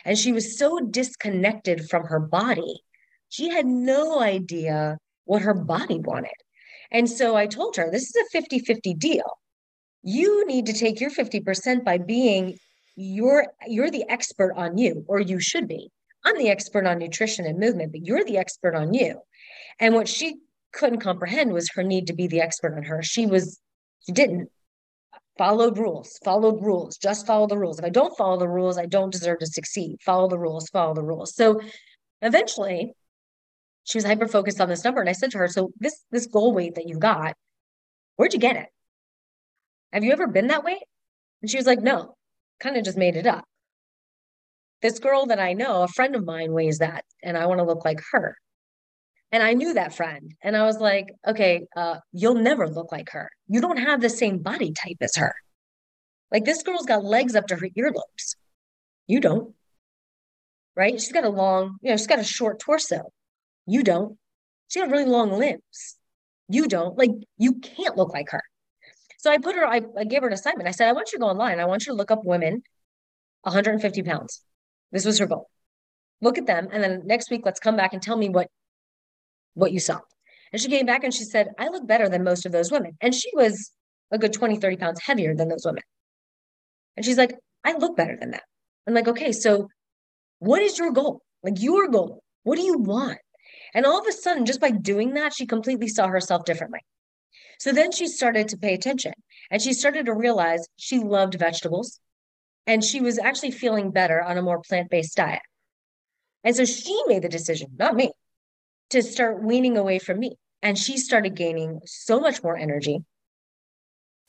And 0.06 0.18
she 0.18 0.32
was 0.32 0.58
so 0.58 0.80
disconnected 0.80 1.90
from 1.90 2.04
her 2.04 2.20
body. 2.20 2.82
She 3.30 3.50
had 3.50 3.66
no 3.66 4.20
idea 4.20 4.98
what 5.26 5.42
her 5.42 5.54
body 5.54 6.00
wanted. 6.00 6.32
And 6.92 7.10
so 7.10 7.36
I 7.36 7.48
told 7.48 7.76
her, 7.76 7.90
this 7.92 8.04
is 8.04 8.16
a 8.16 8.30
50 8.32 8.60
50 8.60 8.94
deal. 8.94 9.40
You 10.04 10.46
need 10.46 10.68
to 10.68 10.74
take 10.74 11.02
your 11.02 11.10
50% 11.10 11.84
by 11.84 11.98
being 11.98 12.58
you're 12.98 13.48
you're 13.68 13.92
the 13.92 14.10
expert 14.10 14.54
on 14.56 14.78
you 14.78 15.06
or 15.08 15.20
you 15.20 15.40
should 15.40 15.68
be 15.68 15.90
i'm 16.26 16.36
the 16.38 16.50
expert 16.50 16.86
on 16.88 16.98
nutrition 16.98 17.46
and 17.46 17.60
movement 17.60 17.92
but 17.92 18.04
you're 18.04 18.26
the 18.26 18.40
expert 18.40 18.76
on 18.76 18.92
you 18.92 19.22
and 19.80 19.94
what 19.94 20.08
she 20.08 20.38
couldn't 20.74 21.00
comprehend 21.00 21.54
was 21.54 21.70
her 21.70 21.84
need 21.84 22.08
to 22.08 22.14
be 22.14 22.26
the 22.26 22.42
expert 22.42 22.76
on 22.76 22.84
her 22.84 23.04
she 23.04 23.28
was 23.28 23.60
she 24.04 24.12
didn't 24.12 24.50
followed 25.38 25.78
rules, 25.78 26.20
followed 26.24 26.62
rules, 26.62 26.98
just 26.98 27.28
follow 27.28 27.48
the 27.48 27.58
rules. 27.58 27.80
If 27.80 27.86
I 27.86 27.90
don't 27.90 28.18
follow 28.18 28.38
the 28.38 28.48
rules, 28.50 28.78
I 28.78 28.86
don't 28.86 29.12
deserve 29.12 29.40
to 29.40 29.48
succeed. 29.48 29.98
Follow 30.02 30.28
the 30.28 30.40
rules, 30.40 30.70
follow 30.70 30.94
the 30.94 31.04
rules. 31.04 31.36
So 31.36 31.62
eventually 32.22 32.94
she 33.84 33.98
was 33.98 34.06
hyper 34.06 34.28
focused 34.28 34.60
on 34.60 34.70
this 34.70 34.84
number. 34.84 35.00
And 35.00 35.10
I 35.10 35.14
said 35.14 35.32
to 35.32 35.38
her, 35.38 35.48
So 35.48 35.72
this 35.80 36.04
this 36.12 36.28
goal 36.28 36.54
weight 36.54 36.76
that 36.76 36.88
you 36.88 37.00
got, 37.00 37.36
where'd 38.16 38.34
you 38.34 38.40
get 38.40 38.58
it? 38.58 38.68
Have 39.94 40.04
you 40.04 40.12
ever 40.12 40.28
been 40.28 40.48
that 40.48 40.64
weight? 40.64 40.84
And 41.42 41.50
she 41.50 41.58
was 41.58 41.66
like, 41.66 41.82
No, 41.82 42.16
kind 42.60 42.78
of 42.78 42.84
just 42.84 42.98
made 42.98 43.16
it 43.16 43.26
up. 43.26 43.46
This 44.82 45.00
girl 45.00 45.26
that 45.28 45.40
I 45.40 45.54
know, 45.54 45.84
a 45.84 45.88
friend 45.88 46.16
of 46.16 46.26
mine 46.26 46.52
weighs 46.52 46.80
that, 46.80 47.04
and 47.24 47.38
I 47.38 47.48
want 47.48 47.60
to 47.60 47.66
look 47.66 47.84
like 47.84 48.00
her. 48.12 48.36
And 49.32 49.44
I 49.44 49.54
knew 49.54 49.74
that 49.74 49.94
friend. 49.94 50.34
And 50.42 50.56
I 50.56 50.64
was 50.64 50.80
like, 50.80 51.08
okay, 51.28 51.66
uh, 51.76 51.98
you'll 52.14 52.36
never 52.36 52.68
look 52.68 52.92
like 52.92 53.10
her. 53.12 53.30
You 53.48 53.60
don't 53.60 53.78
have 53.78 54.02
the 54.02 54.10
same 54.10 54.40
body 54.40 54.72
type 54.72 54.98
as 55.02 55.16
her. 55.18 55.36
Like 56.32 56.46
this 56.46 56.64
girl's 56.64 56.86
got 56.86 57.04
legs 57.04 57.36
up 57.36 57.48
to 57.48 57.56
her 57.56 57.68
earlobes. 57.78 58.36
You 59.06 59.20
don't. 59.20 59.54
Right? 60.76 61.00
She's 61.00 61.12
got 61.12 61.26
a 61.26 61.30
long, 61.30 61.78
you 61.82 61.90
know, 61.90 61.98
she's 61.98 62.08
got 62.08 62.20
a 62.20 62.24
short 62.24 62.60
torso. 62.60 63.12
You 63.66 63.84
don't. 63.84 64.18
She 64.70 64.80
got 64.80 64.90
really 64.90 65.06
long 65.06 65.32
limbs. 65.32 65.98
You 66.50 66.68
don't. 66.68 66.98
Like 66.98 67.12
you 67.38 67.56
can't 67.56 67.98
look 67.98 68.14
like 68.14 68.30
her. 68.32 68.42
So 69.18 69.32
I 69.32 69.40
put 69.40 69.56
her, 69.56 69.66
I, 69.66 69.82
I 69.98 70.04
gave 70.04 70.22
her 70.22 70.28
an 70.28 70.34
assignment. 70.34 70.70
I 70.70 70.72
said, 70.72 70.88
I 70.88 70.94
want 70.94 71.12
you 71.12 71.18
to 71.18 71.22
go 71.22 71.28
online. 71.28 71.60
I 71.60 71.66
want 71.66 71.86
you 71.86 71.94
to 71.94 71.98
look 71.98 72.12
up 72.12 72.24
women 72.24 72.62
150 73.44 74.04
pounds 74.04 74.44
This 74.92 75.06
was 75.06 75.20
her 75.20 75.26
goal. 75.26 75.50
Look 76.22 76.38
at 76.38 76.46
them. 76.46 76.68
And 76.72 76.84
then 76.84 77.02
next 77.06 77.30
week, 77.30 77.42
let's 77.46 77.60
come 77.60 77.76
back 77.76 77.94
and 77.94 78.02
tell 78.02 78.18
me 78.18 78.30
what, 78.30 78.48
what 79.58 79.72
you 79.72 79.80
saw. 79.80 80.00
And 80.54 80.62
she 80.62 80.70
came 80.70 80.86
back 80.86 81.04
and 81.04 81.14
she 81.14 81.24
said, 81.24 81.50
I 81.60 81.68
look 81.68 81.86
better 81.86 82.08
than 82.08 82.24
most 82.24 82.46
of 82.46 82.52
those 82.52 82.72
women. 82.72 82.98
And 83.02 83.14
she 83.14 83.30
was 83.34 83.72
a 84.12 84.18
good 84.18 84.34
20, 84.34 84.58
30 84.58 84.78
pounds 84.78 85.02
heavier 85.02 85.36
than 85.36 85.50
those 85.50 85.66
women. 85.66 85.84
And 86.96 87.06
she's 87.06 87.18
like, 87.18 87.36
I 87.64 87.74
look 87.74 87.98
better 87.98 88.16
than 88.18 88.32
that. 88.32 88.44
I'm 88.88 88.94
like, 88.94 89.08
okay, 89.08 89.32
so 89.34 89.68
what 90.40 90.62
is 90.62 90.78
your 90.78 90.92
goal? 90.92 91.22
Like 91.44 91.62
your 91.62 91.90
goal? 91.90 92.24
What 92.44 92.56
do 92.56 92.62
you 92.62 92.78
want? 92.78 93.18
And 93.74 93.86
all 93.86 94.00
of 94.00 94.08
a 94.08 94.12
sudden, 94.12 94.46
just 94.46 94.62
by 94.62 94.72
doing 94.72 95.16
that, 95.16 95.34
she 95.34 95.46
completely 95.46 95.88
saw 95.88 96.08
herself 96.08 96.46
differently. 96.46 96.80
So 97.60 97.72
then 97.72 97.92
she 97.92 98.08
started 98.08 98.48
to 98.50 98.58
pay 98.58 98.74
attention 98.74 99.14
and 99.50 99.62
she 99.62 99.74
started 99.74 100.06
to 100.06 100.14
realize 100.14 100.68
she 100.78 101.00
loved 101.00 101.36
vegetables 101.36 102.00
and 102.68 102.84
she 102.84 103.02
was 103.02 103.18
actually 103.18 103.52
feeling 103.52 103.92
better 103.92 104.22
on 104.22 104.38
a 104.38 104.42
more 104.42 104.62
plant 104.62 104.90
based 104.90 105.18
diet. 105.18 105.42
And 106.44 106.56
so 106.56 106.66
she 106.66 107.04
made 107.08 107.24
the 107.24 107.30
decision, 107.30 107.70
not 107.78 107.96
me, 107.96 108.12
to 108.90 109.02
start 109.02 109.44
weaning 109.44 109.78
away 109.78 110.00
from 110.00 110.20
me. 110.20 110.38
And 110.62 110.78
she 110.78 110.98
started 110.98 111.36
gaining 111.36 111.82
so 111.86 112.20
much 112.20 112.44
more 112.44 112.58
energy, 112.58 113.04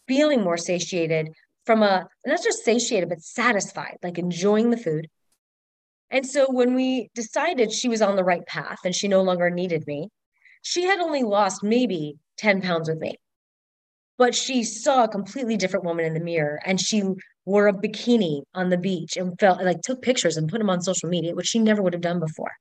feeling 0.07 0.43
more 0.43 0.59
satiated 0.59 1.31
from 1.65 1.83
a, 1.83 2.07
not 2.27 2.43
just 2.43 2.65
satiated, 2.65 3.09
but 3.09 3.23
satisfied, 3.23 3.97
like 4.03 4.19
enjoying 4.19 4.71
the 4.71 4.77
food. 4.77 5.09
And 6.11 6.27
so 6.27 6.47
when 6.51 6.75
we 6.75 7.11
decided 7.15 7.73
she 7.73 7.89
was 7.89 8.03
on 8.03 8.17
the 8.17 8.25
right 8.25 8.45
path 8.47 8.79
and 8.85 8.95
she 8.95 9.09
no 9.09 9.23
longer 9.23 9.51
needed 9.51 9.87
me, 9.87 10.09
she 10.63 10.85
had 10.85 11.01
only 11.01 11.23
lost 11.23 11.63
maybe 11.63 12.17
10 12.39 12.63
pounds 12.63 12.89
with 12.89 12.99
me. 12.99 13.17
But 14.17 14.35
she 14.35 14.65
saw 14.65 15.05
a 15.05 15.09
completely 15.09 15.57
different 15.57 15.85
woman 15.85 16.05
in 16.05 16.15
the 16.15 16.21
mirror 16.21 16.61
and 16.65 16.81
she 16.81 17.03
wore 17.45 17.69
a 17.69 17.73
bikini 17.73 18.43
on 18.55 18.69
the 18.69 18.77
beach 18.77 19.17
and 19.17 19.39
felt 19.39 19.63
like 19.63 19.81
took 19.83 20.03
pictures 20.03 20.37
and 20.37 20.49
put 20.49 20.59
them 20.59 20.71
on 20.71 20.83
social 20.83 21.09
media, 21.09 21.35
which 21.35 21.47
she 21.47 21.59
never 21.59 21.83
would 21.83 21.93
have 21.93 22.03
done 22.03 22.21
before. 22.21 22.53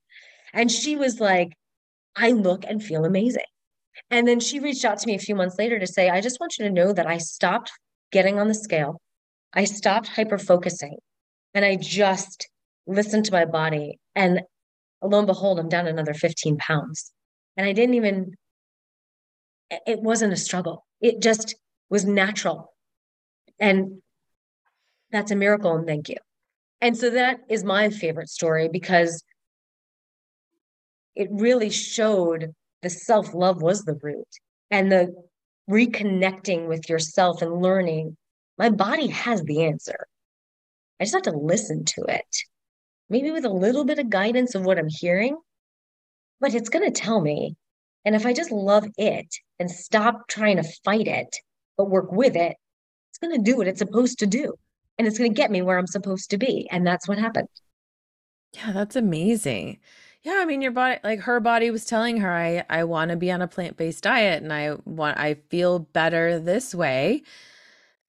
And 0.53 0.71
she 0.71 0.95
was 0.95 1.19
like, 1.19 1.53
I 2.17 2.31
look 2.31 2.65
and 2.67 2.83
feel 2.83 3.05
amazing. 3.05 3.43
And 4.09 4.27
then 4.27 4.39
she 4.39 4.59
reached 4.59 4.85
out 4.85 4.99
to 4.99 5.07
me 5.07 5.15
a 5.15 5.19
few 5.19 5.35
months 5.35 5.57
later 5.57 5.79
to 5.79 5.87
say, 5.87 6.09
I 6.09 6.21
just 6.21 6.39
want 6.39 6.57
you 6.57 6.65
to 6.65 6.71
know 6.71 6.93
that 6.93 7.07
I 7.07 7.17
stopped 7.17 7.71
getting 8.11 8.39
on 8.39 8.47
the 8.47 8.55
scale. 8.55 9.01
I 9.53 9.65
stopped 9.65 10.07
hyper 10.07 10.37
focusing 10.37 10.97
and 11.53 11.63
I 11.63 11.75
just 11.75 12.49
listened 12.85 13.25
to 13.25 13.31
my 13.31 13.45
body. 13.45 13.99
And 14.15 14.41
lo 15.01 15.17
and 15.17 15.27
behold, 15.27 15.59
I'm 15.59 15.69
down 15.69 15.87
another 15.87 16.13
15 16.13 16.57
pounds. 16.57 17.11
And 17.55 17.67
I 17.67 17.73
didn't 17.73 17.95
even, 17.95 18.35
it 19.69 20.01
wasn't 20.01 20.33
a 20.33 20.37
struggle. 20.37 20.85
It 21.01 21.21
just 21.21 21.55
was 21.89 22.05
natural. 22.05 22.73
And 23.59 24.01
that's 25.11 25.31
a 25.31 25.35
miracle. 25.35 25.75
And 25.75 25.87
thank 25.87 26.09
you. 26.09 26.17
And 26.81 26.95
so 26.95 27.09
that 27.09 27.39
is 27.49 27.63
my 27.63 27.89
favorite 27.89 28.29
story 28.29 28.69
because 28.71 29.23
it 31.17 31.29
really 31.31 31.69
showed 31.69 32.53
the 32.83 32.89
self 32.89 33.33
love 33.33 33.61
was 33.61 33.83
the 33.83 33.99
root 34.01 34.27
and 34.71 34.91
the 34.91 35.13
reconnecting 35.69 36.67
with 36.67 36.89
yourself 36.89 37.41
and 37.41 37.61
learning 37.61 38.15
my 38.57 38.69
body 38.69 39.07
has 39.07 39.43
the 39.43 39.65
answer. 39.65 40.07
I 40.99 41.03
just 41.03 41.13
have 41.13 41.23
to 41.23 41.31
listen 41.31 41.85
to 41.85 42.05
it, 42.07 42.37
maybe 43.09 43.31
with 43.31 43.45
a 43.45 43.49
little 43.49 43.85
bit 43.85 43.99
of 43.99 44.09
guidance 44.09 44.55
of 44.55 44.65
what 44.65 44.79
I'm 44.79 44.89
hearing, 44.89 45.37
but 46.39 46.55
it's 46.55 46.69
going 46.69 46.91
to 46.91 47.01
tell 47.01 47.21
me. 47.21 47.55
And 48.05 48.15
if 48.15 48.25
I 48.25 48.33
just 48.33 48.51
love 48.51 48.87
it 48.97 49.27
and 49.59 49.69
stop 49.69 50.27
trying 50.27 50.57
to 50.57 50.71
fight 50.85 51.07
it, 51.07 51.35
but 51.77 51.89
work 51.89 52.11
with 52.11 52.35
it, 52.35 52.55
it's 53.11 53.19
going 53.19 53.35
to 53.35 53.51
do 53.51 53.57
what 53.57 53.67
it's 53.67 53.79
supposed 53.79 54.19
to 54.19 54.27
do. 54.27 54.53
And 54.97 55.07
it's 55.07 55.17
going 55.17 55.31
to 55.31 55.37
get 55.37 55.51
me 55.51 55.61
where 55.61 55.77
I'm 55.77 55.87
supposed 55.87 56.31
to 56.31 56.37
be. 56.37 56.67
And 56.71 56.87
that's 56.87 57.07
what 57.07 57.19
happened. 57.19 57.49
Yeah, 58.53 58.71
that's 58.71 58.95
amazing. 58.95 59.79
Yeah, 60.23 60.39
I 60.41 60.45
mean 60.45 60.61
your 60.61 60.71
body 60.71 60.99
like 61.03 61.21
her 61.21 61.39
body 61.39 61.71
was 61.71 61.85
telling 61.85 62.17
her 62.17 62.31
I 62.33 62.63
I 62.69 62.83
want 62.83 63.11
to 63.11 63.17
be 63.17 63.31
on 63.31 63.41
a 63.41 63.47
plant-based 63.47 64.03
diet 64.03 64.43
and 64.43 64.51
I 64.51 64.75
want 64.85 65.17
I 65.17 65.35
feel 65.49 65.79
better 65.79 66.39
this 66.39 66.75
way. 66.75 67.23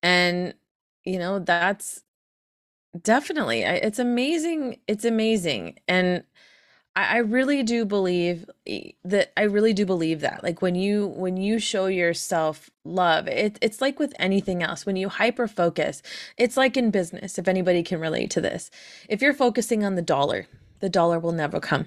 And 0.03 0.55
you 1.05 1.19
know, 1.19 1.39
that's 1.41 2.03
definitely 3.03 3.63
it's 3.63 3.99
amazing. 3.99 4.79
It's 4.89 5.05
amazing. 5.05 5.79
And 5.89 6.25
I, 6.97 7.17
I 7.17 7.19
really 7.19 7.63
do 7.65 7.85
believe 7.87 8.49
that 9.05 9.33
I 9.37 9.43
really 9.45 9.75
do 9.75 9.87
believe 9.87 10.21
that. 10.23 10.43
Like 10.45 10.63
when 10.63 10.75
you 10.77 11.09
when 11.09 11.37
you 11.39 11.59
show 11.61 11.87
yourself 11.87 12.71
love, 12.85 13.29
it, 13.29 13.59
it's 13.63 13.81
like 13.81 13.99
with 14.01 14.15
anything 14.19 14.63
else. 14.63 14.87
When 14.87 14.97
you 14.97 15.09
hyper 15.11 15.49
focus, 15.49 16.03
it's 16.39 16.57
like 16.57 16.77
in 16.77 16.91
business, 16.93 17.39
if 17.39 17.49
anybody 17.49 17.83
can 17.85 18.01
relate 18.01 18.31
to 18.33 18.41
this. 18.43 18.71
If 19.09 19.23
you're 19.23 19.35
focusing 19.35 19.85
on 19.85 19.97
the 19.97 20.03
dollar, 20.03 20.47
the 20.81 20.91
dollar 20.91 21.19
will 21.21 21.33
never 21.33 21.61
come 21.61 21.87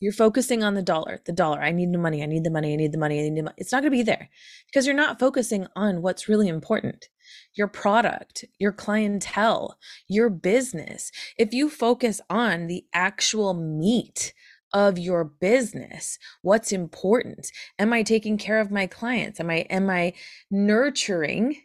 you're 0.00 0.12
focusing 0.12 0.62
on 0.62 0.74
the 0.74 0.82
dollar, 0.82 1.20
the 1.24 1.32
dollar. 1.32 1.62
I 1.62 1.72
need 1.72 1.92
the 1.92 1.98
money. 1.98 2.22
I 2.22 2.26
need 2.26 2.44
the 2.44 2.50
money. 2.50 2.72
I 2.72 2.76
need 2.76 2.92
the 2.92 2.98
money. 2.98 3.20
I 3.20 3.28
need 3.28 3.38
the 3.38 3.42
money. 3.44 3.54
It's 3.58 3.72
not 3.72 3.82
going 3.82 3.92
to 3.92 3.96
be 3.96 4.02
there 4.02 4.28
because 4.66 4.86
you're 4.86 4.94
not 4.94 5.20
focusing 5.20 5.66
on 5.76 6.02
what's 6.02 6.28
really 6.28 6.48
important 6.48 7.08
your 7.54 7.68
product, 7.68 8.44
your 8.58 8.72
clientele, 8.72 9.78
your 10.08 10.28
business. 10.28 11.10
If 11.38 11.54
you 11.54 11.70
focus 11.70 12.20
on 12.28 12.66
the 12.66 12.84
actual 12.92 13.54
meat 13.54 14.34
of 14.72 14.98
your 14.98 15.24
business, 15.24 16.18
what's 16.42 16.72
important? 16.72 17.50
Am 17.78 17.92
I 17.92 18.02
taking 18.02 18.36
care 18.36 18.60
of 18.60 18.70
my 18.70 18.86
clients? 18.86 19.40
Am 19.40 19.48
I 19.48 19.66
am 19.70 19.88
I 19.88 20.12
nurturing 20.50 21.56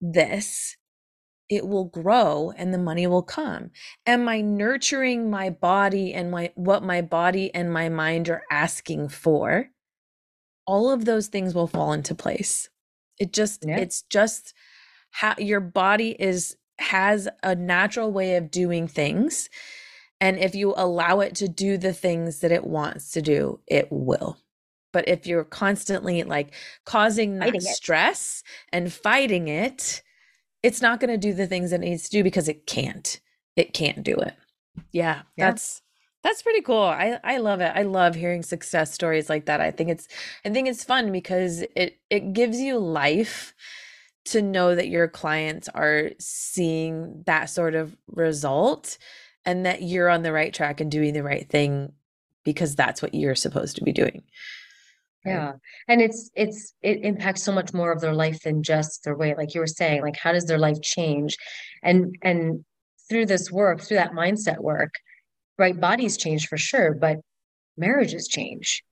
this 0.00 0.76
it 1.50 1.66
will 1.66 1.84
grow 1.84 2.52
and 2.56 2.72
the 2.72 2.78
money 2.78 3.06
will 3.08 3.22
come. 3.22 3.70
Am 4.06 4.28
i 4.28 4.40
nurturing 4.40 5.28
my 5.28 5.50
body 5.50 6.14
and 6.14 6.30
my 6.30 6.52
what 6.54 6.82
my 6.82 7.02
body 7.02 7.52
and 7.52 7.72
my 7.72 7.88
mind 7.88 8.30
are 8.30 8.44
asking 8.50 9.08
for? 9.08 9.68
All 10.66 10.90
of 10.90 11.04
those 11.04 11.26
things 11.26 11.54
will 11.54 11.66
fall 11.66 11.92
into 11.92 12.14
place. 12.14 12.70
It 13.18 13.32
just 13.32 13.64
yeah. 13.66 13.78
it's 13.78 14.02
just 14.02 14.54
how 15.10 15.34
your 15.38 15.60
body 15.60 16.14
is 16.18 16.56
has 16.78 17.28
a 17.42 17.54
natural 17.54 18.12
way 18.12 18.36
of 18.36 18.50
doing 18.50 18.88
things 18.88 19.50
and 20.18 20.38
if 20.38 20.54
you 20.54 20.72
allow 20.76 21.20
it 21.20 21.34
to 21.34 21.48
do 21.48 21.76
the 21.76 21.92
things 21.92 22.40
that 22.40 22.52
it 22.52 22.64
wants 22.64 23.10
to 23.12 23.22
do 23.22 23.60
it 23.66 23.88
will. 23.90 24.38
But 24.92 25.08
if 25.08 25.26
you're 25.26 25.44
constantly 25.44 26.22
like 26.22 26.52
causing 26.84 27.38
that 27.38 27.62
stress 27.62 28.42
and 28.72 28.92
fighting 28.92 29.48
it 29.48 30.02
it's 30.62 30.82
not 30.82 31.00
going 31.00 31.10
to 31.10 31.18
do 31.18 31.32
the 31.32 31.46
things 31.46 31.72
it 31.72 31.80
needs 31.80 32.04
to 32.04 32.10
do 32.10 32.22
because 32.22 32.48
it 32.48 32.66
can't. 32.66 33.20
It 33.56 33.72
can't 33.74 34.02
do 34.02 34.14
it. 34.14 34.34
Yeah, 34.92 35.22
yeah, 35.36 35.50
that's 35.50 35.82
that's 36.22 36.42
pretty 36.42 36.60
cool. 36.60 36.82
I 36.82 37.18
I 37.24 37.38
love 37.38 37.60
it. 37.60 37.72
I 37.74 37.82
love 37.82 38.14
hearing 38.14 38.42
success 38.42 38.92
stories 38.92 39.28
like 39.28 39.46
that. 39.46 39.60
I 39.60 39.70
think 39.70 39.90
it's 39.90 40.08
I 40.44 40.50
think 40.50 40.68
it's 40.68 40.84
fun 40.84 41.12
because 41.12 41.62
it 41.74 41.98
it 42.10 42.32
gives 42.32 42.60
you 42.60 42.78
life 42.78 43.54
to 44.26 44.42
know 44.42 44.74
that 44.74 44.88
your 44.88 45.08
clients 45.08 45.68
are 45.70 46.10
seeing 46.18 47.22
that 47.26 47.46
sort 47.46 47.74
of 47.74 47.96
result 48.06 48.98
and 49.44 49.64
that 49.64 49.82
you're 49.82 50.10
on 50.10 50.22
the 50.22 50.32
right 50.32 50.52
track 50.52 50.80
and 50.80 50.90
doing 50.90 51.14
the 51.14 51.22
right 51.22 51.48
thing 51.48 51.92
because 52.44 52.76
that's 52.76 53.00
what 53.00 53.14
you're 53.14 53.34
supposed 53.34 53.76
to 53.76 53.84
be 53.84 53.92
doing 53.92 54.22
yeah. 55.24 55.52
And 55.86 56.00
it's 56.00 56.30
it's 56.34 56.74
it 56.82 57.02
impacts 57.02 57.42
so 57.42 57.52
much 57.52 57.74
more 57.74 57.92
of 57.92 58.00
their 58.00 58.14
life 58.14 58.40
than 58.42 58.62
just 58.62 59.04
their 59.04 59.16
weight 59.16 59.36
like 59.36 59.54
you 59.54 59.60
were 59.60 59.66
saying 59.66 60.02
like 60.02 60.16
how 60.16 60.32
does 60.32 60.46
their 60.46 60.58
life 60.58 60.80
change? 60.82 61.36
And 61.82 62.16
and 62.22 62.64
through 63.08 63.26
this 63.26 63.50
work 63.50 63.80
through 63.80 63.98
that 63.98 64.12
mindset 64.12 64.58
work 64.58 64.94
right 65.58 65.78
bodies 65.78 66.16
change 66.16 66.46
for 66.46 66.56
sure 66.56 66.94
but 66.94 67.18
marriages 67.76 68.28
change. 68.28 68.82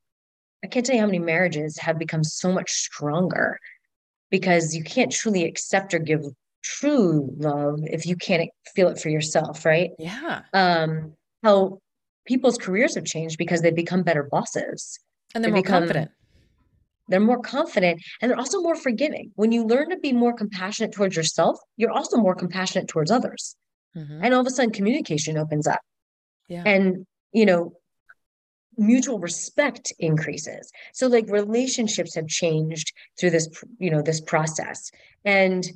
I 0.62 0.66
can't 0.66 0.84
tell 0.84 0.96
you 0.96 1.00
how 1.00 1.06
many 1.06 1.20
marriages 1.20 1.78
have 1.78 1.98
become 1.98 2.24
so 2.24 2.52
much 2.52 2.70
stronger 2.72 3.58
because 4.30 4.74
you 4.74 4.82
can't 4.82 5.12
truly 5.12 5.44
accept 5.44 5.94
or 5.94 5.98
give 5.98 6.24
true 6.62 7.32
love 7.38 7.78
if 7.84 8.04
you 8.06 8.16
can't 8.16 8.50
feel 8.74 8.88
it 8.88 9.00
for 9.00 9.08
yourself 9.08 9.64
right? 9.64 9.90
Yeah. 9.98 10.42
Um 10.52 11.14
how 11.42 11.78
people's 12.26 12.58
careers 12.58 12.96
have 12.96 13.04
changed 13.04 13.38
because 13.38 13.62
they've 13.62 13.74
become 13.74 14.02
better 14.02 14.24
bosses 14.30 14.98
and 15.34 15.44
they're 15.44 15.50
they 15.50 15.56
more 15.56 15.62
become, 15.62 15.82
confident 15.82 16.10
they're 17.08 17.20
more 17.20 17.40
confident 17.40 18.02
and 18.20 18.30
they're 18.30 18.38
also 18.38 18.60
more 18.60 18.76
forgiving. 18.76 19.32
When 19.34 19.50
you 19.50 19.64
learn 19.64 19.90
to 19.90 19.98
be 19.98 20.12
more 20.12 20.34
compassionate 20.34 20.92
towards 20.92 21.16
yourself, 21.16 21.58
you're 21.76 21.90
also 21.90 22.18
more 22.18 22.34
compassionate 22.34 22.88
towards 22.88 23.10
others. 23.10 23.56
Mm-hmm. 23.96 24.20
And 24.22 24.34
all 24.34 24.40
of 24.40 24.46
a 24.46 24.50
sudden 24.50 24.70
communication 24.70 25.38
opens 25.38 25.66
up. 25.66 25.80
Yeah. 26.48 26.62
And, 26.64 27.06
you 27.32 27.46
know, 27.46 27.72
mutual 28.76 29.18
respect 29.18 29.92
increases. 29.98 30.70
So 30.92 31.08
like 31.08 31.28
relationships 31.28 32.14
have 32.14 32.28
changed 32.28 32.92
through 33.18 33.30
this, 33.30 33.48
you 33.78 33.90
know, 33.90 34.02
this 34.02 34.20
process 34.20 34.90
and 35.24 35.66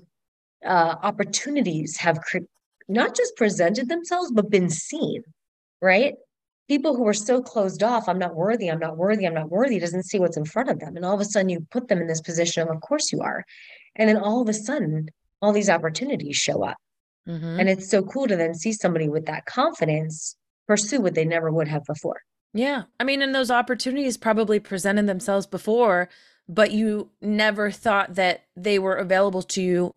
uh, 0.65 0.97
opportunities 1.03 1.97
have 1.97 2.21
cre- 2.21 2.39
not 2.89 3.17
just 3.17 3.37
presented 3.37 3.89
themselves, 3.89 4.31
but 4.31 4.51
been 4.51 4.71
seen, 4.71 5.23
right? 5.81 6.15
People 6.69 6.97
who 6.97 7.07
are 7.07 7.15
so 7.15 7.43
closed 7.43 7.83
off, 7.83 8.09
I'm 8.09 8.19
not 8.19 8.35
worthy, 8.35 8.69
I'm 8.69 8.79
not 8.79 8.97
worthy, 8.97 9.27
I'm 9.27 9.35
not 9.35 9.51
worthy, 9.51 9.79
doesn't 9.79 10.05
see 10.05 10.19
what's 10.19 10.37
in 10.37 10.45
front 10.45 10.71
of 10.71 10.81
them. 10.81 10.97
And 10.97 11.05
all 11.05 11.15
of 11.15 11.21
a 11.21 11.25
sudden 11.25 11.49
you 11.49 11.67
put 11.71 11.89
them 11.89 12.01
in 12.01 12.07
this 12.07 12.21
position 12.21 12.63
of, 12.63 12.75
of 12.75 12.81
course 12.81 13.13
you 13.13 13.21
are. 13.21 13.45
And 13.97 14.09
then 14.09 14.17
all 14.17 14.41
of 14.41 14.49
a 14.49 14.55
sudden, 14.55 15.09
all 15.41 15.53
these 15.53 15.69
opportunities 15.69 16.37
show 16.37 16.65
up. 16.65 16.77
Mm-hmm. 17.29 17.61
And 17.61 17.69
it's 17.69 17.91
so 17.91 18.03
cool 18.03 18.27
to 18.27 18.37
then 18.37 18.55
see 18.55 18.73
somebody 18.73 19.09
with 19.09 19.27
that 19.27 19.47
confidence 19.47 20.37
pursue 20.67 21.01
what 21.01 21.15
they 21.15 21.25
never 21.25 21.51
would 21.51 21.69
have 21.69 21.85
before. 21.85 22.21
Yeah. 22.55 22.85
I 23.01 23.05
mean, 23.05 23.23
and 23.23 23.35
those 23.35 23.51
opportunities 23.51 24.17
probably 24.17 24.61
presented 24.61 25.07
themselves 25.07 25.47
before, 25.47 26.09
but 26.49 26.71
you 26.71 27.11
never 27.21 27.71
thought 27.71 28.15
that 28.15 28.45
they 28.57 28.79
were 28.79 28.97
available 28.97 29.43
to 29.43 29.63
you 29.63 29.95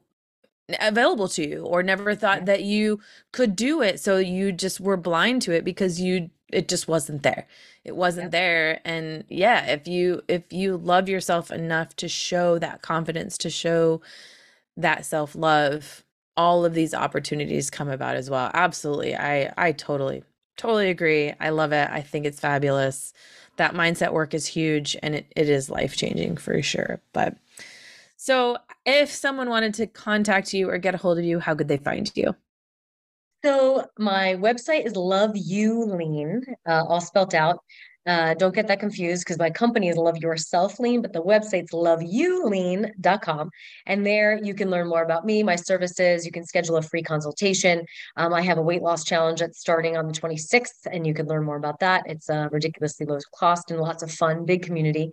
available 0.80 1.28
to 1.28 1.48
you 1.48 1.64
or 1.64 1.84
never 1.84 2.16
thought 2.16 2.46
that 2.46 2.64
you 2.64 3.00
could 3.32 3.56
do 3.56 3.84
it 3.84 4.00
so 4.00 4.18
you 4.18 4.52
just 4.52 4.80
were 4.80 4.98
blind 4.98 5.40
to 5.40 5.52
it 5.52 5.64
because 5.64 6.02
you 6.02 6.32
it 6.50 6.68
just 6.68 6.88
wasn't 6.88 7.24
there. 7.24 7.48
It 7.84 7.96
wasn't 7.96 8.32
there 8.32 8.82
and 8.86 9.24
yeah 9.30 9.66
if 9.68 9.88
you 9.88 10.22
if 10.28 10.52
you 10.52 10.78
love 10.78 11.10
yourself 11.10 11.52
enough 11.52 11.96
to 11.98 12.08
show 12.08 12.60
that 12.60 12.82
confidence 12.82 13.38
to 13.40 13.50
show 13.50 14.02
that 14.78 15.06
self-love 15.06 16.04
all 16.38 16.66
of 16.66 16.74
these 16.74 16.94
opportunities 16.94 17.70
come 17.70 17.90
about 17.90 18.16
as 18.16 18.30
well. 18.30 18.52
Absolutely 18.54 19.16
i 19.16 19.54
i 19.58 19.72
totally 19.72 20.24
totally 20.58 20.90
agree. 20.90 21.34
I 21.40 21.50
love 21.50 21.74
it. 21.74 21.90
I 21.92 22.02
think 22.02 22.26
it's 22.26 22.40
fabulous. 22.40 23.14
That 23.58 23.74
mindset 23.74 24.14
work 24.14 24.34
is 24.34 24.46
huge 24.48 24.96
and 25.04 25.16
it, 25.16 25.26
it 25.36 25.50
is 25.50 25.70
life 25.70 25.96
changing 25.98 26.38
for 26.38 26.62
sure 26.62 27.02
but 27.14 27.38
so, 28.18 28.58
if 28.86 29.12
someone 29.12 29.50
wanted 29.50 29.74
to 29.76 29.88
contact 29.88 30.54
you 30.54 30.70
or 30.70 30.78
get 30.78 30.96
a 30.96 30.98
hold 30.98 31.20
of 31.20 31.26
you, 31.26 31.40
how 31.40 31.54
could 31.54 31.68
they 31.68 31.78
find 31.78 32.12
you? 32.16 32.36
So, 33.46 33.86
my 34.00 34.38
website 34.40 34.88
is 34.88 34.96
Love 34.96 35.34
You 35.36 35.84
Lean, 35.86 36.42
uh, 36.68 36.84
all 36.90 37.00
spelt 37.00 37.36
out. 37.36 37.60
Uh, 38.08 38.34
don't 38.34 38.56
get 38.56 38.68
that 38.70 38.80
confused 38.80 39.24
because 39.24 39.38
my 39.38 39.52
company 39.52 39.88
is 39.88 39.98
Love 39.98 40.18
Yourself 40.18 40.80
Lean, 40.80 41.04
but 41.04 41.14
the 41.14 41.22
website's 41.22 41.72
loveyoulean.com. 41.72 43.52
And 43.86 44.04
there 44.04 44.40
you 44.44 44.56
can 44.56 44.72
learn 44.72 44.88
more 44.88 45.04
about 45.04 45.28
me, 45.28 45.44
my 45.44 45.56
services. 45.56 46.26
You 46.26 46.32
can 46.32 46.44
schedule 46.44 46.78
a 46.78 46.82
free 46.82 47.04
consultation. 47.04 47.86
Um, 48.18 48.34
I 48.34 48.42
have 48.42 48.58
a 48.58 48.64
weight 48.64 48.82
loss 48.82 49.04
challenge 49.04 49.42
that's 49.42 49.60
starting 49.60 49.96
on 49.96 50.08
the 50.08 50.14
26th, 50.14 50.88
and 50.92 51.06
you 51.06 51.14
can 51.14 51.28
learn 51.28 51.44
more 51.44 51.58
about 51.58 51.82
that. 51.82 52.06
It's 52.08 52.30
a 52.30 52.50
ridiculously 52.52 53.06
low 53.06 53.20
cost 53.36 53.70
and 53.70 53.80
lots 53.80 54.02
of 54.02 54.12
fun, 54.12 54.46
big 54.46 54.64
community. 54.64 55.12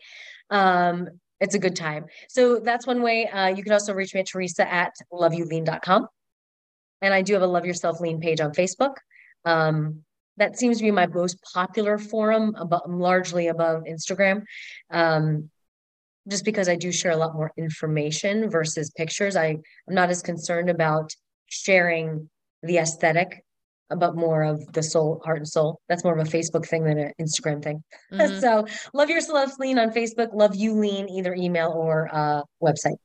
Um, 0.49 1.07
it's 1.39 1.55
a 1.55 1.59
good 1.59 1.77
time. 1.77 2.07
So 2.31 2.61
that's 2.61 2.87
one 2.87 3.03
way. 3.03 3.29
Uh, 3.29 3.49
you 3.49 3.63
can 3.63 3.75
also 3.75 3.93
reach 3.93 4.15
me 4.15 4.21
at 4.21 4.27
Theresa 4.29 4.73
at 4.73 4.95
loveyoulean.com. 5.13 6.09
And 7.03 7.13
I 7.13 7.23
do 7.23 7.35
have 7.35 7.43
a 7.43 7.47
Love 7.47 7.67
Yourself 7.67 8.01
Lean 8.01 8.21
page 8.21 8.41
on 8.41 8.53
Facebook. 8.53 8.95
Um, 9.45 10.03
that 10.39 10.59
seems 10.59 10.79
to 10.79 10.85
be 10.85 10.91
my 10.91 11.07
most 11.07 11.37
popular 11.53 11.99
forum, 11.99 12.55
about, 12.57 12.89
largely 12.89 13.49
above 13.49 13.83
Instagram. 13.83 14.45
Um, 14.91 15.51
just 16.29 16.45
because 16.45 16.69
I 16.69 16.77
do 16.77 16.93
share 16.93 17.11
a 17.11 17.17
lot 17.17 17.35
more 17.35 17.53
information 17.59 18.49
versus 18.49 18.91
pictures. 18.91 19.37
I, 19.37 19.49
I'm 19.89 19.95
not 19.95 20.09
as 20.09 20.23
concerned 20.23 20.71
about 20.71 21.13
sharing 21.49 22.31
the 22.63 22.79
aesthetic 22.79 23.43
but 23.97 24.17
more 24.17 24.43
of 24.43 24.73
the 24.73 24.83
soul, 24.83 25.21
heart 25.25 25.39
and 25.39 25.49
soul. 25.49 25.81
That's 25.89 26.05
more 26.05 26.19
of 26.19 26.27
a 26.27 26.31
Facebook 26.31 26.67
thing 26.67 26.85
than 26.85 26.99
an 26.99 27.13
Instagram 27.21 27.63
thing. 27.63 27.83
Mm-hmm. 28.13 28.41
so 28.41 28.67
love 28.93 29.09
yourself 29.09 29.59
lean 29.59 29.79
on 29.79 29.91
Facebook, 29.91 30.35
love 30.35 30.55
you 30.55 30.75
lean, 30.75 31.09
either 31.09 31.35
email 31.35 31.71
or 31.71 32.11
uh, 32.13 32.43
website. 32.63 32.97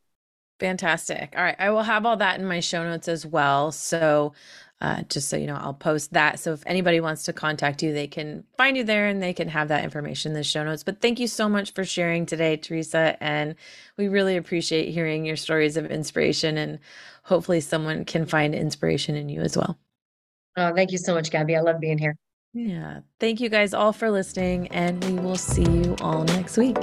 Fantastic. 0.60 1.34
All 1.36 1.44
right. 1.44 1.56
I 1.60 1.70
will 1.70 1.84
have 1.84 2.06
all 2.06 2.18
that 2.18 2.40
in 2.40 2.46
my 2.46 2.60
show 2.60 2.84
notes 2.84 3.08
as 3.08 3.26
well. 3.26 3.72
So 3.72 4.34
uh, 4.80 5.02
just 5.04 5.30
so 5.30 5.38
you 5.38 5.48
know, 5.48 5.56
I'll 5.56 5.74
post 5.74 6.14
that. 6.14 6.40
So 6.40 6.54
if 6.54 6.64
anybody 6.66 7.00
wants 7.00 7.24
to 7.24 7.34
contact 7.34 7.82
you, 7.82 7.94
they 7.94 8.08
can 8.08 8.44
find 8.58 8.78
you 8.78 8.84
there 8.84 9.08
and 9.08 9.22
they 9.22 9.34
can 9.34 9.48
have 9.50 9.70
that 9.70 9.84
information 9.84 10.32
in 10.32 10.38
the 10.38 10.44
show 10.44 10.64
notes. 10.64 10.84
But 10.84 11.02
thank 11.02 11.20
you 11.20 11.28
so 11.28 11.50
much 11.50 11.74
for 11.74 11.84
sharing 11.84 12.26
today, 12.26 12.58
Theresa. 12.58 13.18
And 13.20 13.56
we 13.98 14.08
really 14.08 14.38
appreciate 14.38 14.92
hearing 14.92 15.26
your 15.26 15.36
stories 15.36 15.78
of 15.78 15.88
inspiration. 15.88 16.58
And 16.58 16.80
hopefully, 17.24 17.62
someone 17.62 18.06
can 18.06 18.28
find 18.28 18.54
inspiration 18.54 19.16
in 19.16 19.30
you 19.30 19.42
as 19.42 19.58
well. 19.58 19.78
Oh, 20.58 20.74
thank 20.76 20.92
you 20.92 20.98
so 21.00 21.14
much, 21.14 21.32
Gabby. 21.32 21.56
I 21.56 21.62
love 21.62 21.80
being 21.80 21.98
here. 21.98 22.16
Yeah. 22.54 23.02
Thank 23.20 23.40
you 23.40 23.50
guys 23.50 23.74
all 23.74 23.94
for 23.94 24.10
listening, 24.10 24.68
and 24.70 25.04
we 25.04 25.14
will 25.14 25.36
see 25.38 25.64
you 25.64 25.96
all 26.02 26.24
next 26.24 26.58
week. 26.58 26.78